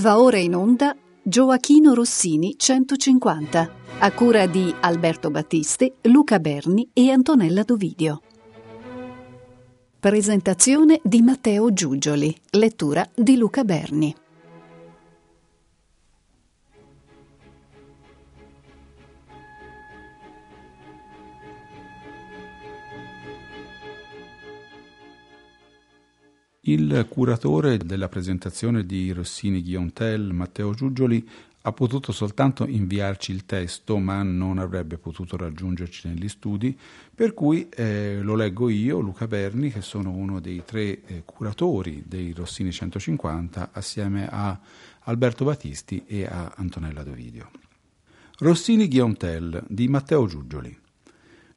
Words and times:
Va 0.00 0.18
ora 0.18 0.38
in 0.38 0.54
onda 0.54 0.96
Gioachino 1.22 1.92
Rossini 1.92 2.54
150, 2.56 3.70
a 3.98 4.12
cura 4.12 4.46
di 4.46 4.74
Alberto 4.80 5.30
Battisti, 5.30 5.92
Luca 6.04 6.38
Berni 6.38 6.88
e 6.94 7.10
Antonella 7.10 7.62
Dovidio. 7.64 8.22
Presentazione 9.98 11.00
di 11.02 11.20
Matteo 11.20 11.74
Giugioli, 11.74 12.34
lettura 12.52 13.06
di 13.14 13.36
Luca 13.36 13.62
Berni. 13.62 14.16
Il 26.64 27.06
curatore 27.08 27.78
della 27.78 28.10
presentazione 28.10 28.84
di 28.84 29.12
Rossini 29.12 29.62
Ghiontel, 29.62 30.34
Matteo 30.34 30.74
Giugioli, 30.74 31.26
ha 31.62 31.72
potuto 31.72 32.12
soltanto 32.12 32.66
inviarci 32.66 33.32
il 33.32 33.46
testo, 33.46 33.96
ma 33.96 34.22
non 34.22 34.58
avrebbe 34.58 34.98
potuto 34.98 35.38
raggiungerci 35.38 36.08
negli 36.08 36.28
studi, 36.28 36.78
per 37.14 37.32
cui 37.32 37.66
eh, 37.70 38.20
lo 38.20 38.34
leggo 38.34 38.68
io, 38.68 39.00
Luca 39.00 39.26
Berni, 39.26 39.70
che 39.70 39.80
sono 39.80 40.10
uno 40.10 40.38
dei 40.38 40.62
tre 40.66 41.00
eh, 41.06 41.22
curatori 41.24 42.04
dei 42.06 42.32
Rossini 42.32 42.72
150, 42.72 43.70
assieme 43.72 44.28
a 44.30 44.58
Alberto 45.04 45.46
Battisti 45.46 46.04
e 46.06 46.26
a 46.26 46.52
Antonella 46.56 47.02
Dovidio. 47.02 47.50
Rossini 48.40 48.86
Ghiontel 48.86 49.64
di 49.66 49.88
Matteo 49.88 50.26
Giugioli. 50.26 50.78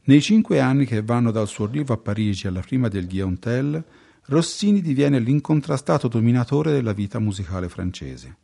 Nei 0.05 0.21
cinque 0.21 0.61
anni 0.61 0.85
che 0.85 1.01
vanno 1.01 1.31
dal 1.31 1.49
suo 1.49 1.65
arrivo 1.65 1.91
a 1.91 1.97
Parigi 1.97 2.47
alla 2.47 2.61
prima 2.61 2.87
del 2.87 3.07
Ghiontel, 3.07 3.83
Rossini 4.25 4.81
diviene 4.81 5.19
l'incontrastato 5.19 6.07
dominatore 6.07 6.71
della 6.71 6.93
vita 6.93 7.19
musicale 7.19 7.67
francese. 7.67 8.37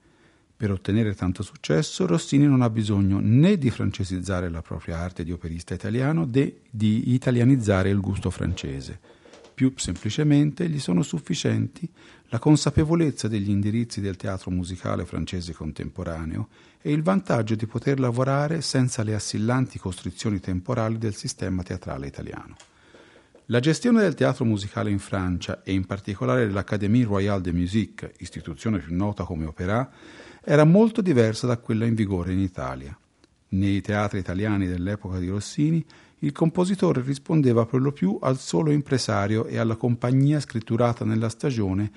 Per 0.57 0.71
ottenere 0.71 1.15
tanto 1.15 1.41
successo, 1.41 2.05
Rossini 2.05 2.45
non 2.45 2.61
ha 2.61 2.69
bisogno 2.69 3.19
né 3.21 3.57
di 3.57 3.69
francesizzare 3.69 4.49
la 4.49 4.61
propria 4.61 4.97
arte 4.97 5.23
di 5.23 5.31
operista 5.31 5.73
italiano 5.73 6.27
né 6.29 6.55
di 6.69 7.13
italianizzare 7.13 7.89
il 7.89 8.01
gusto 8.01 8.29
francese. 8.29 8.99
Più 9.53 9.71
semplicemente 9.77 10.67
gli 10.67 10.79
sono 10.79 11.01
sufficienti 11.01 11.89
la 12.27 12.39
consapevolezza 12.39 13.29
degli 13.29 13.49
indirizzi 13.49 14.01
del 14.01 14.17
teatro 14.17 14.51
musicale 14.51 15.05
francese 15.05 15.53
contemporaneo 15.53 16.49
e 16.81 16.91
il 16.91 17.03
vantaggio 17.03 17.55
di 17.55 17.65
poter 17.65 18.01
lavorare 18.01 18.59
senza 18.59 19.01
le 19.03 19.15
assillanti 19.15 19.79
costrizioni 19.79 20.41
temporali 20.41 20.97
del 20.97 21.15
sistema 21.15 21.63
teatrale 21.63 22.07
italiano. 22.07 22.57
La 23.51 23.59
gestione 23.59 24.01
del 24.01 24.13
teatro 24.13 24.45
musicale 24.45 24.91
in 24.91 24.99
Francia 24.99 25.63
e 25.63 25.73
in 25.73 25.87
particolare 25.87 26.45
dell'Académie 26.45 27.03
Royale 27.03 27.41
de 27.41 27.51
Musique, 27.51 28.13
istituzione 28.19 28.77
più 28.77 28.95
nota 28.95 29.23
come 29.23 29.45
opera, 29.45 29.89
era 30.43 30.65
molto 30.65 31.01
diversa 31.01 31.47
da 31.47 31.57
quella 31.57 31.87
in 31.87 31.95
vigore 31.95 32.31
in 32.31 32.37
Italia. 32.37 32.95
Nei 33.49 33.81
teatri 33.81 34.19
italiani 34.19 34.67
dell'epoca 34.67 35.17
di 35.17 35.29
Rossini, 35.29 35.83
il 36.19 36.31
compositore 36.31 37.01
rispondeva 37.01 37.65
per 37.65 37.81
lo 37.81 37.91
più 37.91 38.19
al 38.21 38.37
solo 38.37 38.69
impresario 38.69 39.47
e 39.47 39.57
alla 39.57 39.77
compagnia 39.77 40.39
scritturata 40.39 41.03
nella 41.03 41.29
stagione 41.29 41.91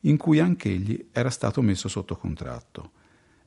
in 0.00 0.18
cui 0.18 0.40
anch'egli 0.40 1.06
era 1.10 1.30
stato 1.30 1.62
messo 1.62 1.88
sotto 1.88 2.16
contratto. 2.16 2.90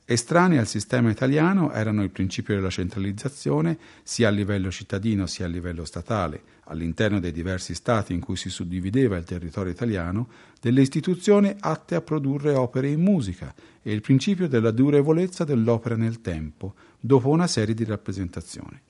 Estranei 0.04 0.58
al 0.58 0.66
sistema 0.66 1.10
italiano 1.10 1.72
erano 1.72 2.02
il 2.02 2.10
principio 2.10 2.56
della 2.56 2.70
centralizzazione 2.70 3.78
sia 4.02 4.26
a 4.26 4.32
livello 4.32 4.68
cittadino 4.68 5.26
sia 5.26 5.44
a 5.44 5.48
livello 5.48 5.84
statale, 5.84 6.42
all'interno 6.64 7.20
dei 7.20 7.30
diversi 7.30 7.72
stati 7.72 8.12
in 8.12 8.18
cui 8.18 8.34
si 8.34 8.50
suddivideva 8.50 9.16
il 9.16 9.22
territorio 9.22 9.70
italiano, 9.70 10.28
delle 10.60 10.80
istituzioni 10.80 11.54
atte 11.56 11.94
a 11.94 12.00
produrre 12.00 12.52
opere 12.54 12.88
in 12.88 13.00
musica 13.00 13.54
e 13.80 13.92
il 13.92 14.00
principio 14.00 14.48
della 14.48 14.72
durevolezza 14.72 15.44
dell'opera 15.44 15.94
nel 15.94 16.20
tempo, 16.20 16.74
dopo 16.98 17.28
una 17.28 17.46
serie 17.46 17.74
di 17.74 17.84
rappresentazioni. 17.84 18.80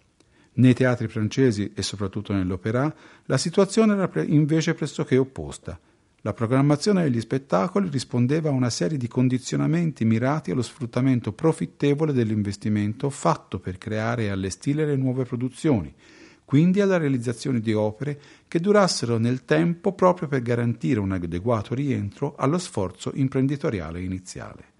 Nei 0.54 0.74
teatri 0.74 1.08
francesi 1.08 1.72
e 1.74 1.82
soprattutto 1.82 2.32
nell'opera 2.32 2.92
la 3.26 3.36
situazione 3.36 3.92
era 3.92 4.22
invece 4.22 4.72
pressoché 4.72 5.18
opposta– 5.18 5.78
la 6.24 6.32
programmazione 6.32 7.02
degli 7.02 7.20
spettacoli 7.20 7.88
rispondeva 7.88 8.48
a 8.48 8.52
una 8.52 8.70
serie 8.70 8.96
di 8.96 9.08
condizionamenti 9.08 10.04
mirati 10.04 10.52
allo 10.52 10.62
sfruttamento 10.62 11.32
profittevole 11.32 12.12
dell'investimento 12.12 13.10
fatto 13.10 13.58
per 13.58 13.76
creare 13.76 14.24
e 14.24 14.28
allestire 14.28 14.86
le 14.86 14.94
nuove 14.94 15.24
produzioni, 15.24 15.92
quindi 16.44 16.80
alla 16.80 16.96
realizzazione 16.96 17.58
di 17.58 17.72
opere 17.72 18.20
che 18.46 18.60
durassero 18.60 19.18
nel 19.18 19.44
tempo 19.44 19.94
proprio 19.94 20.28
per 20.28 20.42
garantire 20.42 21.00
un 21.00 21.10
adeguato 21.10 21.74
rientro 21.74 22.36
allo 22.36 22.58
sforzo 22.58 23.10
imprenditoriale 23.14 24.00
iniziale. 24.00 24.70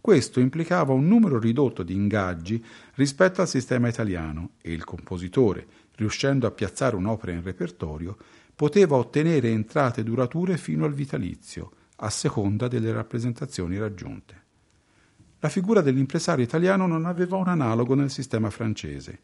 Questo 0.00 0.38
implicava 0.38 0.92
un 0.92 1.08
numero 1.08 1.40
ridotto 1.40 1.82
di 1.82 1.94
ingaggi 1.94 2.64
rispetto 2.94 3.40
al 3.40 3.48
sistema 3.48 3.88
italiano 3.88 4.50
e 4.62 4.72
il 4.72 4.84
compositore, 4.84 5.66
riuscendo 5.96 6.46
a 6.46 6.52
piazzare 6.52 6.94
un'opera 6.94 7.32
in 7.32 7.42
repertorio, 7.42 8.16
poteva 8.58 8.96
ottenere 8.96 9.50
entrate 9.50 10.02
durature 10.02 10.56
fino 10.56 10.84
al 10.84 10.92
vitalizio, 10.92 11.70
a 11.98 12.10
seconda 12.10 12.66
delle 12.66 12.90
rappresentazioni 12.90 13.78
raggiunte. 13.78 14.42
La 15.38 15.48
figura 15.48 15.80
dell'impresario 15.80 16.42
italiano 16.42 16.88
non 16.88 17.06
aveva 17.06 17.36
un 17.36 17.46
analogo 17.46 17.94
nel 17.94 18.10
sistema 18.10 18.50
francese. 18.50 19.20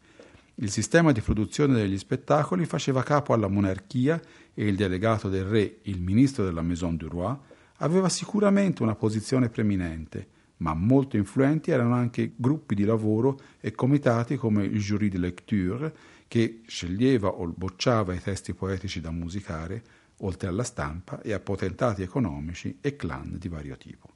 Il 0.55 0.71
sistema 0.71 1.11
di 1.11 1.19
produzione 1.19 1.73
degli 1.73 1.97
spettacoli 1.97 2.63
faceva 2.63 3.03
capo 3.03 3.33
alla 3.33 3.49
monarchia 3.49 4.21
e 4.53 4.65
il 4.65 4.77
delegato 4.77 5.27
del 5.27 5.43
re, 5.43 5.79
il 5.81 5.99
ministro 5.99 6.45
della 6.45 6.61
Maison 6.61 6.95
du 6.95 7.09
Roi, 7.09 7.35
aveva 7.79 8.07
sicuramente 8.07 8.83
una 8.83 8.95
posizione 8.95 9.49
preminente, 9.49 10.27
ma 10.59 10.73
molto 10.73 11.17
influenti 11.17 11.71
erano 11.71 11.95
anche 11.95 12.31
gruppi 12.37 12.73
di 12.73 12.85
lavoro 12.85 13.37
e 13.59 13.73
comitati 13.73 14.37
come 14.37 14.63
il 14.63 14.79
jury 14.79 15.09
de 15.09 15.17
lecture 15.17 15.93
che 16.27 16.61
sceglieva 16.65 17.27
o 17.27 17.47
bocciava 17.47 18.13
i 18.13 18.21
testi 18.21 18.53
poetici 18.53 18.99
da 18.99 19.11
musicare, 19.11 19.83
oltre 20.19 20.47
alla 20.47 20.63
stampa 20.63 21.21
e 21.21 21.33
a 21.33 21.39
potentati 21.39 22.01
economici 22.01 22.77
e 22.81 22.95
clan 22.95 23.37
di 23.37 23.47
vario 23.47 23.77
tipo. 23.77 24.09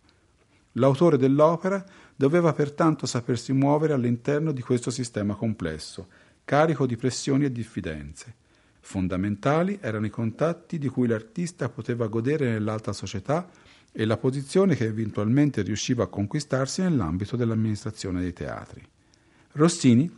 L'autore 0.74 1.18
dell'opera 1.18 1.84
doveva 2.16 2.54
pertanto 2.54 3.06
sapersi 3.06 3.54
muovere 3.54 3.94
all'interno 3.94 4.52
di 4.52 4.62
questo 4.62 4.92
sistema 4.92 5.36
complesso, 5.36 6.08
carico 6.46 6.86
di 6.86 6.96
pressioni 6.96 7.46
e 7.46 7.52
diffidenze. 7.52 8.36
Fondamentali 8.80 9.78
erano 9.82 10.06
i 10.06 10.10
contatti 10.10 10.78
di 10.78 10.88
cui 10.88 11.08
l'artista 11.08 11.70
poteva 11.70 12.08
godere 12.08 12.50
nell'alta 12.50 12.94
società 12.94 13.50
e 13.92 14.06
la 14.06 14.18
posizione 14.18 14.76
che 14.76 14.86
eventualmente 14.86 15.62
riusciva 15.64 16.04
a 16.04 16.08
conquistarsi 16.08 16.82
nell'ambito 16.82 17.36
dell'amministrazione 17.36 18.22
dei 18.22 18.34
teatri. 18.34 18.82
Rossini 19.54 20.10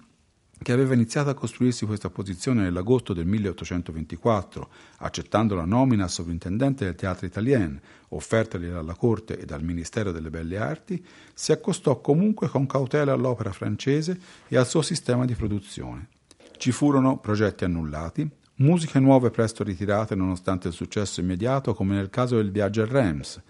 che 0.62 0.72
aveva 0.72 0.94
iniziato 0.94 1.30
a 1.30 1.34
costruirsi 1.34 1.88
questa 1.88 2.12
posizione 2.12 2.62
nell'agosto 2.62 3.14
del 3.14 3.26
1824, 3.26 4.70
accettando 4.98 5.56
la 5.56 5.66
nomina 5.66 6.06
a 6.06 6.08
sovrintendente 6.08 6.86
del 6.86 6.94
Teatro 6.94 7.26
Italien, 7.26 7.82
offertagli 8.10 8.68
dalla 8.68 8.94
Corte 8.94 9.40
e 9.40 9.46
dal 9.46 9.64
Ministero 9.64 10.12
delle 10.12 10.30
Belle 10.30 10.58
Arti, 10.58 11.04
si 11.34 11.52
accostò 11.52 12.00
comunque 12.00 12.48
con 12.48 12.68
cautela 12.68 13.14
all'opera 13.14 13.52
francese 13.52 14.20
e 14.48 14.56
al 14.56 14.68
suo 14.68 14.84
sistema 14.84 15.26
di 15.26 15.34
produzione. 15.34 16.10
Ci 16.58 16.72
furono 16.72 17.18
progetti 17.18 17.64
annullati, 17.64 18.30
musiche 18.56 19.00
nuove 19.00 19.32
presto 19.32 19.64
ritirate 19.64 20.14
nonostante 20.14 20.68
il 20.68 20.76
successo 20.76 21.22
immediato, 21.22 21.74
come 21.74 21.96
nel 21.96 22.12
caso 22.12 22.36
del 22.36 22.52
viaggio 22.52 22.84
a 22.84 22.86
Reims, 22.86 23.42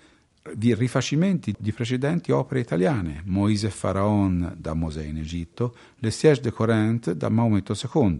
di 0.53 0.73
rifacimenti 0.73 1.53
di 1.57 1.71
precedenti 1.71 2.31
opere 2.31 2.61
italiane, 2.61 3.21
Moise 3.25 3.69
Faraon 3.69 4.55
da 4.57 4.73
Mosè 4.73 5.03
in 5.03 5.17
Egitto, 5.17 5.75
Le 5.97 6.09
Siège 6.09 6.41
de 6.41 6.51
Corinthe 6.51 7.15
da 7.15 7.29
Maometto 7.29 7.73
II, 7.73 8.17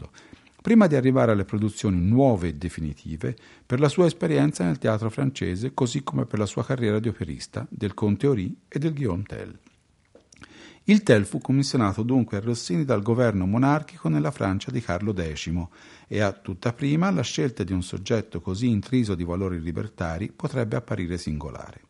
prima 0.62 0.85
di 0.85 0.95
arrivare 0.95 1.31
alle 1.31 1.45
produzioni 1.45 2.00
nuove 2.00 2.50
e 2.50 2.53
definitive 2.53 3.35
per 3.65 3.79
la 3.79 3.89
sua 3.89 4.06
esperienza 4.06 4.63
nel 4.63 4.77
teatro 4.77 5.09
francese, 5.09 5.73
così 5.73 6.03
come 6.03 6.25
per 6.25 6.38
la 6.38 6.45
sua 6.45 6.63
carriera 6.63 7.00
di 7.00 7.07
operista 7.07 7.65
del 7.69 7.95
Conte 7.95 8.27
Ori 8.27 8.56
e 8.67 8.77
del 8.77 8.94
Guillaume 8.94 9.24
Tell. 9.24 9.57
Il 10.85 11.03
Tell 11.03 11.24
fu 11.24 11.39
commissionato 11.39 12.03
dunque 12.03 12.38
a 12.38 12.39
Rossini 12.39 12.85
dal 12.85 13.01
governo 13.01 13.45
monarchico 13.45 14.09
nella 14.09 14.31
Francia 14.31 14.71
di 14.71 14.81
Carlo 14.81 15.13
X 15.13 15.51
e 16.07 16.19
a 16.21 16.31
tutta 16.31 16.74
prima 16.74 17.09
la 17.12 17.21
scelta 17.21 17.63
di 17.63 17.71
un 17.71 17.83
soggetto 17.83 18.41
così 18.41 18.67
intriso 18.67 19.15
di 19.15 19.24
valori 19.24 19.62
libertari 19.62 20.31
potrebbe 20.31 20.75
apparire 20.75 21.17
singolare. 21.17 21.89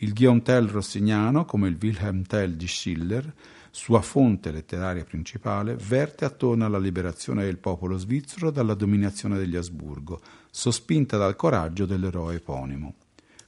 Il 0.00 0.12
Guillaume 0.12 0.42
Tell 0.42 0.68
rossignano, 0.68 1.44
come 1.44 1.68
il 1.68 1.76
Wilhelm 1.80 2.22
Tell 2.22 2.52
di 2.52 2.68
Schiller, 2.68 3.34
sua 3.70 4.00
fonte 4.00 4.52
letteraria 4.52 5.04
principale, 5.04 5.74
verte 5.74 6.24
attorno 6.24 6.64
alla 6.64 6.78
liberazione 6.78 7.44
del 7.44 7.58
popolo 7.58 7.98
svizzero 7.98 8.52
dalla 8.52 8.74
dominazione 8.74 9.36
degli 9.36 9.56
Asburgo, 9.56 10.20
sospinta 10.50 11.16
dal 11.16 11.34
coraggio 11.34 11.84
dell'eroe 11.84 12.36
eponimo. 12.36 12.94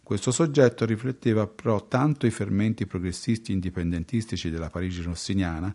Questo 0.02 0.32
soggetto 0.32 0.85
rifletteva 0.85 1.47
però 1.47 1.87
tanto 1.87 2.26
i 2.26 2.31
fermenti 2.31 2.85
progressisti 2.85 3.52
indipendentistici 3.52 4.50
della 4.50 4.70
Parigi 4.70 5.02
rossiniana 5.02 5.73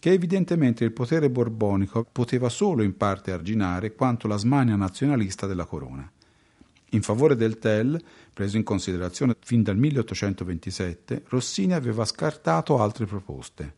che 0.00 0.10
evidentemente 0.10 0.82
il 0.82 0.90
potere 0.90 1.30
borbonico 1.30 2.04
poteva 2.10 2.48
solo 2.48 2.82
in 2.82 2.96
parte 2.96 3.30
arginare 3.30 3.94
quanto 3.94 4.26
la 4.26 4.38
smania 4.38 4.74
nazionalista 4.74 5.46
della 5.46 5.66
corona. 5.66 6.10
In 6.90 7.02
favore 7.02 7.36
del 7.36 7.58
TEL, 7.58 8.00
preso 8.36 8.58
in 8.58 8.64
considerazione 8.64 9.34
fin 9.40 9.62
dal 9.62 9.78
1827, 9.78 11.22
Rossini 11.28 11.72
aveva 11.72 12.04
scartato 12.04 12.78
altre 12.78 13.06
proposte. 13.06 13.76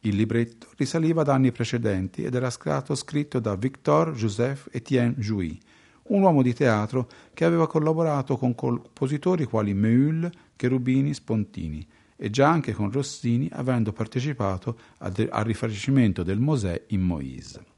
Il 0.00 0.16
libretto 0.16 0.68
risaliva 0.78 1.20
ad 1.20 1.28
anni 1.28 1.52
precedenti 1.52 2.24
ed 2.24 2.34
era 2.34 2.48
stato 2.48 2.94
scritto 2.94 3.40
da 3.40 3.56
Victor 3.56 4.14
Joseph 4.14 4.68
Etienne 4.70 5.16
Jouy, 5.18 5.60
un 6.04 6.22
uomo 6.22 6.40
di 6.40 6.54
teatro 6.54 7.10
che 7.34 7.44
aveva 7.44 7.66
collaborato 7.66 8.38
con 8.38 8.54
compositori 8.54 9.44
quali 9.44 9.74
Meul, 9.74 10.30
Cherubini, 10.56 11.12
Spontini 11.12 11.86
e 12.16 12.30
già 12.30 12.48
anche 12.48 12.72
con 12.72 12.90
Rossini 12.90 13.50
avendo 13.52 13.92
partecipato 13.92 14.78
al 14.96 15.12
rifacimento 15.44 16.22
del 16.22 16.40
Mosè 16.40 16.84
in 16.86 17.02
Moïse. 17.02 17.69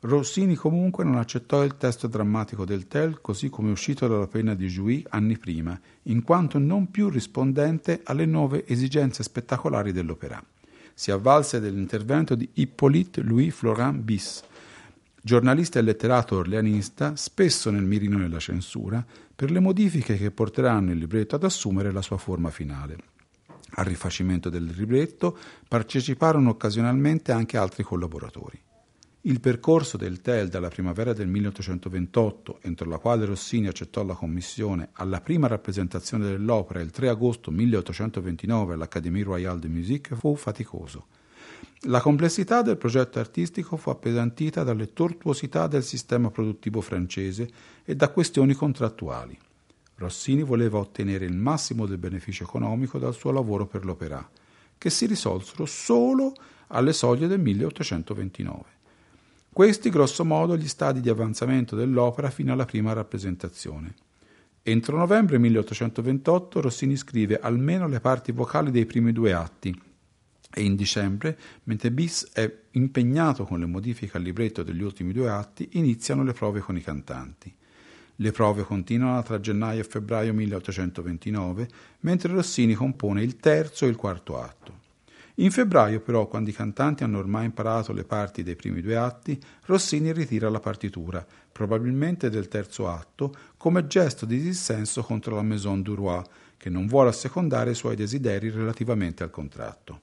Rossini 0.00 0.54
comunque 0.54 1.02
non 1.02 1.16
accettò 1.16 1.64
il 1.64 1.76
testo 1.76 2.06
drammatico 2.06 2.64
del 2.64 2.86
Tell 2.86 3.20
così 3.20 3.48
come 3.48 3.72
uscito 3.72 4.06
dalla 4.06 4.28
penna 4.28 4.54
di 4.54 4.68
Jouy 4.68 5.04
anni 5.08 5.36
prima, 5.36 5.78
in 6.04 6.22
quanto 6.22 6.60
non 6.60 6.88
più 6.92 7.08
rispondente 7.08 8.02
alle 8.04 8.24
nuove 8.24 8.64
esigenze 8.64 9.24
spettacolari 9.24 9.90
dell'opera. 9.90 10.40
Si 10.94 11.10
avvalse 11.10 11.58
dell'intervento 11.58 12.36
di 12.36 12.48
Hippolyte 12.54 13.22
Louis 13.22 13.52
Florent 13.52 13.98
Bis, 13.98 14.44
giornalista 15.20 15.80
e 15.80 15.82
letterato 15.82 16.36
orleanista, 16.36 17.16
spesso 17.16 17.70
nel 17.70 17.82
mirino 17.82 18.18
della 18.18 18.38
censura, 18.38 19.04
per 19.34 19.50
le 19.50 19.58
modifiche 19.58 20.16
che 20.16 20.30
porteranno 20.30 20.92
il 20.92 20.98
libretto 20.98 21.34
ad 21.34 21.42
assumere 21.42 21.90
la 21.90 22.02
sua 22.02 22.18
forma 22.18 22.50
finale. 22.50 22.96
Al 23.70 23.84
rifacimento 23.84 24.48
del 24.48 24.64
libretto 24.64 25.36
parteciparono 25.66 26.50
occasionalmente 26.50 27.32
anche 27.32 27.56
altri 27.56 27.82
collaboratori. 27.82 28.66
Il 29.28 29.40
percorso 29.40 29.98
del 29.98 30.22
TEL 30.22 30.48
dalla 30.48 30.70
primavera 30.70 31.12
del 31.12 31.28
1828, 31.28 32.60
entro 32.62 32.88
la 32.88 32.96
quale 32.96 33.26
Rossini 33.26 33.66
accettò 33.66 34.02
la 34.02 34.14
commissione 34.14 34.88
alla 34.92 35.20
prima 35.20 35.46
rappresentazione 35.46 36.24
dell'opera 36.24 36.80
il 36.80 36.90
3 36.90 37.10
agosto 37.10 37.50
1829 37.50 38.72
all'Académie 38.72 39.24
Royale 39.24 39.60
de 39.60 39.68
Musique, 39.68 40.16
fu 40.16 40.34
faticoso. 40.34 41.08
La 41.80 42.00
complessità 42.00 42.62
del 42.62 42.78
progetto 42.78 43.18
artistico 43.18 43.76
fu 43.76 43.90
appesantita 43.90 44.62
dalle 44.62 44.94
tortuosità 44.94 45.66
del 45.66 45.84
sistema 45.84 46.30
produttivo 46.30 46.80
francese 46.80 47.50
e 47.84 47.94
da 47.94 48.08
questioni 48.08 48.54
contrattuali. 48.54 49.38
Rossini 49.96 50.42
voleva 50.42 50.78
ottenere 50.78 51.26
il 51.26 51.36
massimo 51.36 51.84
del 51.84 51.98
beneficio 51.98 52.44
economico 52.44 52.98
dal 52.98 53.12
suo 53.12 53.30
lavoro 53.30 53.66
per 53.66 53.84
l'opera, 53.84 54.26
che 54.78 54.88
si 54.88 55.04
risolsero 55.04 55.66
solo 55.66 56.32
alle 56.68 56.94
soglie 56.94 57.26
del 57.26 57.40
1829. 57.40 58.76
Questi, 59.58 59.90
grosso 59.90 60.24
modo, 60.24 60.56
gli 60.56 60.68
stadi 60.68 61.00
di 61.00 61.08
avanzamento 61.08 61.74
dell'opera 61.74 62.30
fino 62.30 62.52
alla 62.52 62.64
prima 62.64 62.92
rappresentazione. 62.92 63.92
Entro 64.62 64.96
novembre 64.96 65.36
1828 65.38 66.60
Rossini 66.60 66.96
scrive 66.96 67.40
almeno 67.40 67.88
le 67.88 67.98
parti 67.98 68.30
vocali 68.30 68.70
dei 68.70 68.86
primi 68.86 69.10
due 69.10 69.32
atti 69.32 69.76
e 70.54 70.62
in 70.62 70.76
dicembre, 70.76 71.36
mentre 71.64 71.90
Bis 71.90 72.30
è 72.32 72.48
impegnato 72.70 73.46
con 73.46 73.58
le 73.58 73.66
modifiche 73.66 74.16
al 74.16 74.22
libretto 74.22 74.62
degli 74.62 74.80
ultimi 74.80 75.12
due 75.12 75.28
atti, 75.28 75.70
iniziano 75.72 76.22
le 76.22 76.34
prove 76.34 76.60
con 76.60 76.76
i 76.76 76.80
cantanti. 76.80 77.52
Le 78.14 78.30
prove 78.30 78.62
continuano 78.62 79.24
tra 79.24 79.40
gennaio 79.40 79.80
e 79.80 79.84
febbraio 79.84 80.32
1829, 80.34 81.68
mentre 82.02 82.32
Rossini 82.32 82.74
compone 82.74 83.24
il 83.24 83.38
terzo 83.38 83.86
e 83.86 83.88
il 83.88 83.96
quarto 83.96 84.40
atto. 84.40 84.86
In 85.40 85.52
febbraio, 85.52 86.00
però, 86.00 86.26
quando 86.26 86.50
i 86.50 86.52
cantanti 86.52 87.04
hanno 87.04 87.18
ormai 87.18 87.44
imparato 87.44 87.92
le 87.92 88.02
parti 88.02 88.42
dei 88.42 88.56
primi 88.56 88.80
due 88.80 88.96
atti, 88.96 89.40
Rossini 89.66 90.12
ritira 90.12 90.48
la 90.48 90.58
partitura, 90.58 91.24
probabilmente 91.52 92.28
del 92.28 92.48
terzo 92.48 92.88
atto, 92.88 93.32
come 93.56 93.86
gesto 93.86 94.26
di 94.26 94.40
dissenso 94.40 95.04
contro 95.04 95.36
la 95.36 95.42
Maison 95.42 95.80
du 95.80 95.94
Roi, 95.94 96.24
che 96.56 96.70
non 96.70 96.86
vuole 96.88 97.10
assecondare 97.10 97.70
i 97.70 97.76
suoi 97.76 97.94
desideri 97.94 98.50
relativamente 98.50 99.22
al 99.22 99.30
contratto. 99.30 100.00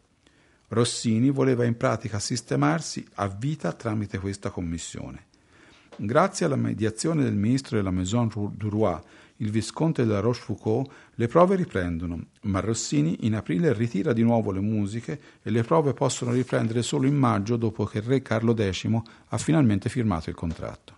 Rossini 0.70 1.30
voleva 1.32 1.66
in 1.66 1.76
pratica 1.76 2.18
sistemarsi 2.18 3.06
a 3.16 3.28
vita 3.28 3.74
tramite 3.74 4.20
questa 4.20 4.50
commissione. 4.50 5.26
Grazie 5.98 6.46
alla 6.46 6.56
mediazione 6.56 7.24
del 7.24 7.36
ministro 7.36 7.76
della 7.76 7.92
Maison 7.92 8.30
du 8.54 8.70
Roi 8.70 9.00
il 9.38 9.52
visconte 9.52 10.06
della 10.06 10.20
Rochefoucauld, 10.20 10.90
le 11.16 11.28
prove 11.28 11.56
riprendono, 11.56 12.28
ma 12.42 12.60
Rossini 12.60 13.26
in 13.26 13.36
aprile 13.36 13.74
ritira 13.74 14.14
di 14.14 14.24
nuovo 14.24 14.52
le 14.52 14.62
musiche 14.62 15.20
e 15.42 15.50
le 15.50 15.64
prove 15.64 15.94
possono 15.94 16.32
riprendere 16.32 16.82
solo 16.82 17.08
in 17.08 17.16
maggio 17.16 17.58
dopo 17.58 17.86
che 17.86 17.98
il 17.98 18.04
re 18.04 18.22
Carlo 18.22 18.56
X 18.56 18.88
ha 19.30 19.38
finalmente 19.38 19.90
firmato 19.90 20.30
il 20.30 20.36
contratto. 20.36 20.94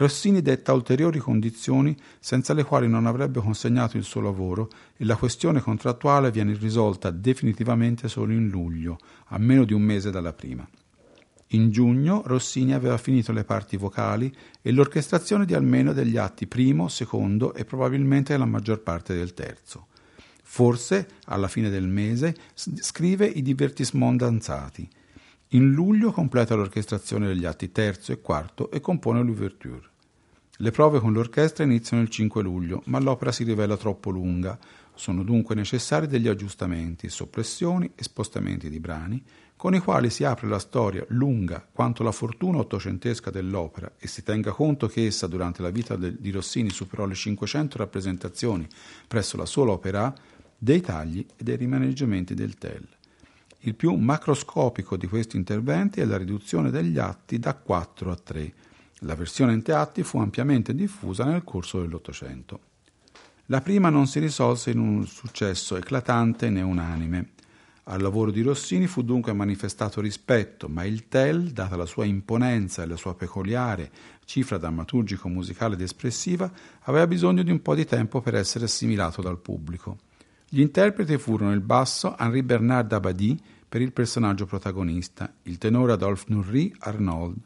Rossini 0.00 0.40
detta 0.40 0.72
ulteriori 0.72 1.18
condizioni 1.18 1.94
senza 2.18 2.54
le 2.54 2.64
quali 2.64 2.88
non 2.88 3.04
avrebbe 3.04 3.40
consegnato 3.40 3.98
il 3.98 4.04
suo 4.04 4.22
lavoro 4.22 4.70
e 4.96 5.04
la 5.04 5.16
questione 5.16 5.60
contrattuale 5.60 6.30
viene 6.30 6.54
risolta 6.54 7.10
definitivamente 7.10 8.08
solo 8.08 8.32
in 8.32 8.48
luglio, 8.48 8.98
a 9.26 9.38
meno 9.38 9.64
di 9.64 9.74
un 9.74 9.82
mese 9.82 10.10
dalla 10.10 10.32
prima. 10.32 10.66
In 11.52 11.70
giugno 11.70 12.22
Rossini 12.26 12.74
aveva 12.74 12.96
finito 12.96 13.32
le 13.32 13.42
parti 13.42 13.76
vocali 13.76 14.32
e 14.62 14.70
l'orchestrazione 14.70 15.44
di 15.44 15.54
almeno 15.54 15.92
degli 15.92 16.16
atti 16.16 16.46
primo, 16.46 16.86
secondo 16.86 17.54
e 17.54 17.64
probabilmente 17.64 18.36
la 18.36 18.44
maggior 18.44 18.82
parte 18.82 19.14
del 19.14 19.34
terzo. 19.34 19.88
Forse, 20.44 21.08
alla 21.24 21.48
fine 21.48 21.68
del 21.68 21.88
mese, 21.88 22.36
scrive 22.54 23.26
i 23.26 23.42
divertissement 23.42 24.18
danzati. 24.18 24.88
In 25.48 25.72
luglio 25.72 26.12
completa 26.12 26.54
l'orchestrazione 26.54 27.26
degli 27.26 27.44
atti 27.44 27.72
terzo 27.72 28.12
e 28.12 28.20
quarto 28.20 28.70
e 28.70 28.80
compone 28.80 29.20
l'ouverture. 29.20 29.88
Le 30.58 30.70
prove 30.70 31.00
con 31.00 31.12
l'orchestra 31.12 31.64
iniziano 31.64 32.02
il 32.02 32.10
5 32.10 32.42
luglio, 32.42 32.82
ma 32.86 33.00
l'opera 33.00 33.32
si 33.32 33.42
rivela 33.42 33.76
troppo 33.76 34.10
lunga. 34.10 34.56
Sono 35.00 35.22
dunque 35.22 35.54
necessari 35.54 36.06
degli 36.06 36.28
aggiustamenti, 36.28 37.08
soppressioni 37.08 37.90
e 37.94 38.02
spostamenti 38.02 38.68
di 38.68 38.80
brani, 38.80 39.24
con 39.56 39.74
i 39.74 39.78
quali 39.78 40.10
si 40.10 40.24
apre 40.24 40.46
la 40.46 40.58
storia 40.58 41.02
lunga 41.08 41.66
quanto 41.72 42.02
la 42.02 42.12
fortuna 42.12 42.58
ottocentesca 42.58 43.30
dell'opera 43.30 43.92
e 43.96 44.06
si 44.06 44.22
tenga 44.22 44.52
conto 44.52 44.88
che 44.88 45.06
essa 45.06 45.26
durante 45.26 45.62
la 45.62 45.70
vita 45.70 45.96
di 45.96 46.30
Rossini 46.30 46.68
superò 46.68 47.06
le 47.06 47.14
500 47.14 47.78
rappresentazioni 47.78 48.68
presso 49.08 49.38
la 49.38 49.46
sola 49.46 49.72
opera, 49.72 50.14
dei 50.58 50.82
tagli 50.82 51.24
e 51.34 51.44
dei 51.44 51.56
rimaneggiamenti 51.56 52.34
del 52.34 52.56
TEL. 52.56 52.86
Il 53.60 53.76
più 53.76 53.94
macroscopico 53.94 54.98
di 54.98 55.06
questi 55.06 55.38
interventi 55.38 56.02
è 56.02 56.04
la 56.04 56.18
riduzione 56.18 56.70
degli 56.70 56.98
atti 56.98 57.38
da 57.38 57.54
4 57.54 58.10
a 58.10 58.16
3. 58.16 58.52
La 58.98 59.14
versione 59.14 59.54
in 59.54 59.62
teatti 59.62 60.02
fu 60.02 60.18
ampiamente 60.18 60.74
diffusa 60.74 61.24
nel 61.24 61.42
corso 61.42 61.80
dell'Ottocento. 61.80 62.68
La 63.50 63.60
prima 63.60 63.90
non 63.90 64.06
si 64.06 64.20
risolse 64.20 64.70
in 64.70 64.78
un 64.78 65.04
successo 65.08 65.76
eclatante 65.76 66.50
né 66.50 66.62
unanime. 66.62 67.30
Al 67.84 68.00
lavoro 68.00 68.30
di 68.30 68.42
Rossini 68.42 68.86
fu 68.86 69.02
dunque 69.02 69.32
manifestato 69.32 70.00
rispetto, 70.00 70.68
ma 70.68 70.84
il 70.84 71.08
TEL, 71.08 71.50
data 71.50 71.74
la 71.74 71.84
sua 71.84 72.04
imponenza 72.04 72.84
e 72.84 72.86
la 72.86 72.94
sua 72.94 73.16
peculiare 73.16 73.90
cifra 74.24 74.56
drammaturgico-musicale 74.56 75.74
ed 75.74 75.80
espressiva, 75.80 76.48
aveva 76.82 77.08
bisogno 77.08 77.42
di 77.42 77.50
un 77.50 77.60
po' 77.60 77.74
di 77.74 77.84
tempo 77.84 78.20
per 78.20 78.36
essere 78.36 78.66
assimilato 78.66 79.20
dal 79.20 79.38
pubblico. 79.38 79.98
Gli 80.48 80.60
interpreti 80.60 81.18
furono 81.18 81.52
il 81.52 81.60
basso 81.60 82.16
Henri 82.16 82.44
Bernard 82.44 82.86
Dabadie 82.86 83.36
per 83.68 83.80
il 83.82 83.90
personaggio 83.90 84.46
protagonista, 84.46 85.28
il 85.42 85.58
tenore 85.58 85.94
Adolphe 85.94 86.26
Nourry 86.28 86.72
Arnold, 86.78 87.38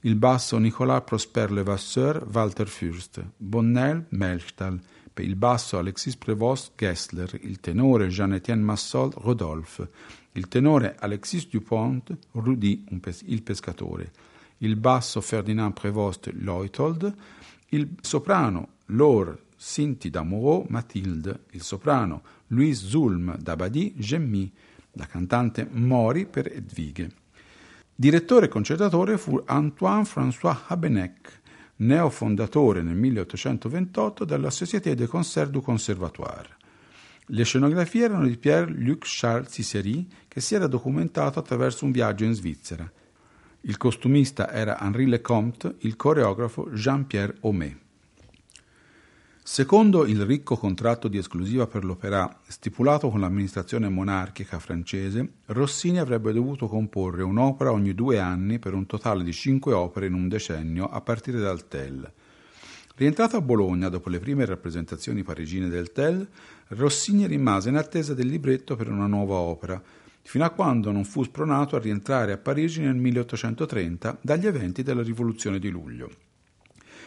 il 0.00 0.16
basso 0.16 0.58
Nicolas 0.58 1.04
Prosper 1.04 1.52
Levasseur 1.52 2.26
Walter 2.28 2.66
Fürst, 2.66 3.24
Bonnel 3.36 4.06
Melchtal, 4.08 4.80
il 5.22 5.36
basso 5.36 5.78
Alexis 5.78 6.16
Prévost 6.16 6.72
Gessler, 6.76 7.28
il 7.42 7.60
tenore 7.60 8.08
Jean-Étienne 8.08 8.62
Massol 8.62 9.12
Rodolphe, 9.14 9.88
il 10.32 10.48
tenore 10.48 10.94
Alexis 10.98 11.48
Dupont 11.48 12.02
Rudy, 12.32 12.84
pes- 13.00 13.22
il 13.26 13.42
pescatore, 13.42 14.10
il 14.58 14.76
basso 14.76 15.20
Ferdinand 15.20 15.72
Prévost 15.72 16.30
Leuthold, 16.32 17.14
il 17.70 17.88
soprano 18.00 18.68
Laure 18.86 19.38
Sinti 19.56 20.10
d'Amoureux 20.10 20.66
Mathilde, 20.68 21.44
il 21.52 21.62
soprano 21.62 22.22
Louise 22.48 22.86
Zulm 22.86 23.36
d'Abadie 23.38 23.94
Gemmy, 23.96 24.50
la 24.92 25.06
cantante 25.06 25.66
Mori 25.70 26.26
per 26.26 26.52
Edvighe. 26.52 27.08
Direttore 27.94 28.46
e 28.46 28.48
concertatore 28.48 29.16
fu 29.16 29.40
Antoine 29.46 30.04
François 30.04 30.64
Habeneck, 30.66 31.40
neofondatore 31.76 32.82
nel 32.82 32.96
1828 32.96 34.24
della 34.24 34.50
Société 34.50 34.94
des 34.94 35.08
Concerts 35.08 35.50
du 35.50 35.60
Conservatoire. 35.60 36.56
Le 37.28 37.44
scenografie 37.44 38.04
erano 38.04 38.26
di 38.26 38.36
Pierre-Luc 38.36 39.04
Charles 39.06 39.50
Cicéry, 39.50 40.06
che 40.28 40.40
si 40.40 40.54
era 40.54 40.66
documentato 40.66 41.38
attraverso 41.38 41.84
un 41.84 41.90
viaggio 41.90 42.24
in 42.24 42.34
Svizzera. 42.34 42.90
Il 43.62 43.78
costumista 43.78 44.52
era 44.52 44.78
Henri 44.78 45.06
Lecomte, 45.06 45.76
il 45.80 45.96
coreografo 45.96 46.68
Jean-Pierre 46.70 47.36
Homais. 47.40 47.83
Secondo 49.46 50.06
il 50.06 50.24
ricco 50.24 50.56
contratto 50.56 51.06
di 51.06 51.18
esclusiva 51.18 51.66
per 51.66 51.84
l'opera 51.84 52.40
stipulato 52.46 53.10
con 53.10 53.20
l'amministrazione 53.20 53.90
monarchica 53.90 54.58
francese, 54.58 55.32
Rossini 55.48 55.98
avrebbe 55.98 56.32
dovuto 56.32 56.66
comporre 56.66 57.22
un'opera 57.22 57.70
ogni 57.70 57.94
due 57.94 58.18
anni 58.18 58.58
per 58.58 58.72
un 58.72 58.86
totale 58.86 59.22
di 59.22 59.34
cinque 59.34 59.74
opere 59.74 60.06
in 60.06 60.14
un 60.14 60.28
decennio 60.28 60.88
a 60.88 61.02
partire 61.02 61.40
dal 61.40 61.68
TEL. 61.68 62.10
Rientrato 62.94 63.36
a 63.36 63.42
Bologna 63.42 63.90
dopo 63.90 64.08
le 64.08 64.18
prime 64.18 64.46
rappresentazioni 64.46 65.22
parigine 65.22 65.68
del 65.68 65.92
TEL, 65.92 66.26
Rossini 66.68 67.26
rimase 67.26 67.68
in 67.68 67.76
attesa 67.76 68.14
del 68.14 68.28
libretto 68.28 68.76
per 68.76 68.90
una 68.90 69.06
nuova 69.06 69.34
opera, 69.34 69.80
fino 70.22 70.44
a 70.46 70.50
quando 70.50 70.90
non 70.90 71.04
fu 71.04 71.22
spronato 71.22 71.76
a 71.76 71.80
rientrare 71.80 72.32
a 72.32 72.38
Parigi 72.38 72.80
nel 72.80 72.96
1830 72.96 74.20
dagli 74.22 74.46
eventi 74.46 74.82
della 74.82 75.02
Rivoluzione 75.02 75.58
di 75.58 75.68
luglio. 75.68 76.32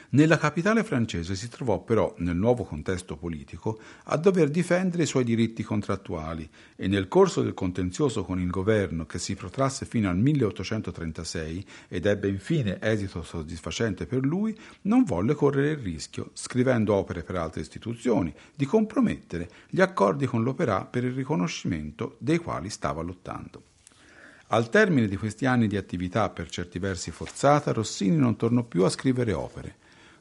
Nella 0.10 0.38
capitale 0.38 0.86
francese 0.86 1.36
si 1.36 1.50
trovò 1.50 1.82
però, 1.82 2.16
nel 2.20 2.38
nuovo 2.38 2.64
contesto 2.64 3.18
politico, 3.18 3.78
a 4.06 4.16
dover 4.16 4.50
difendere 4.50 5.04
i 5.04 5.06
suoi 5.06 5.26
diritti 5.26 5.64
contrattuali 5.64 6.50
e 6.78 6.88
nel 6.88 7.10
corso 7.10 7.42
del 7.42 7.54
contenzioso 7.54 8.24
con 8.24 8.40
il 8.40 8.50
governo 8.50 9.06
che 9.06 9.20
si 9.20 9.36
protrasse 9.36 9.86
fino 9.86 10.08
al 10.10 10.18
1836 10.18 11.66
ed 11.90 12.06
ebbe 12.06 12.30
infine 12.30 12.78
esito 12.80 13.22
soddisfacente 13.22 14.06
per 14.06 14.24
lui, 14.24 14.58
non 14.84 15.04
volle 15.04 15.34
correre 15.34 15.72
il 15.72 15.84
rischio, 15.84 16.30
scrivendo 16.32 16.94
opere 16.94 17.24
per 17.24 17.36
altre 17.36 17.60
istituzioni, 17.60 18.34
di 18.56 18.64
compromettere 18.64 19.50
gli 19.68 19.82
accordi 19.82 20.26
con 20.26 20.42
l'opera 20.42 20.86
per 20.86 21.04
il 21.04 21.12
riconoscimento 21.12 22.16
dei 22.20 22.38
quali 22.38 22.70
stava 22.70 23.02
lottando. 23.02 23.62
Al 24.48 24.70
termine 24.70 25.10
di 25.10 25.18
questi 25.18 25.46
anni 25.46 25.68
di 25.68 25.76
attività 25.76 26.30
per 26.30 26.50
certi 26.50 26.80
versi 26.80 27.12
forzata, 27.12 27.74
Rossini 27.74 28.16
non 28.16 28.38
tornò 28.38 28.64
più 28.64 28.86
a 28.86 28.90
scrivere 28.90 29.34
opere. 29.34 29.76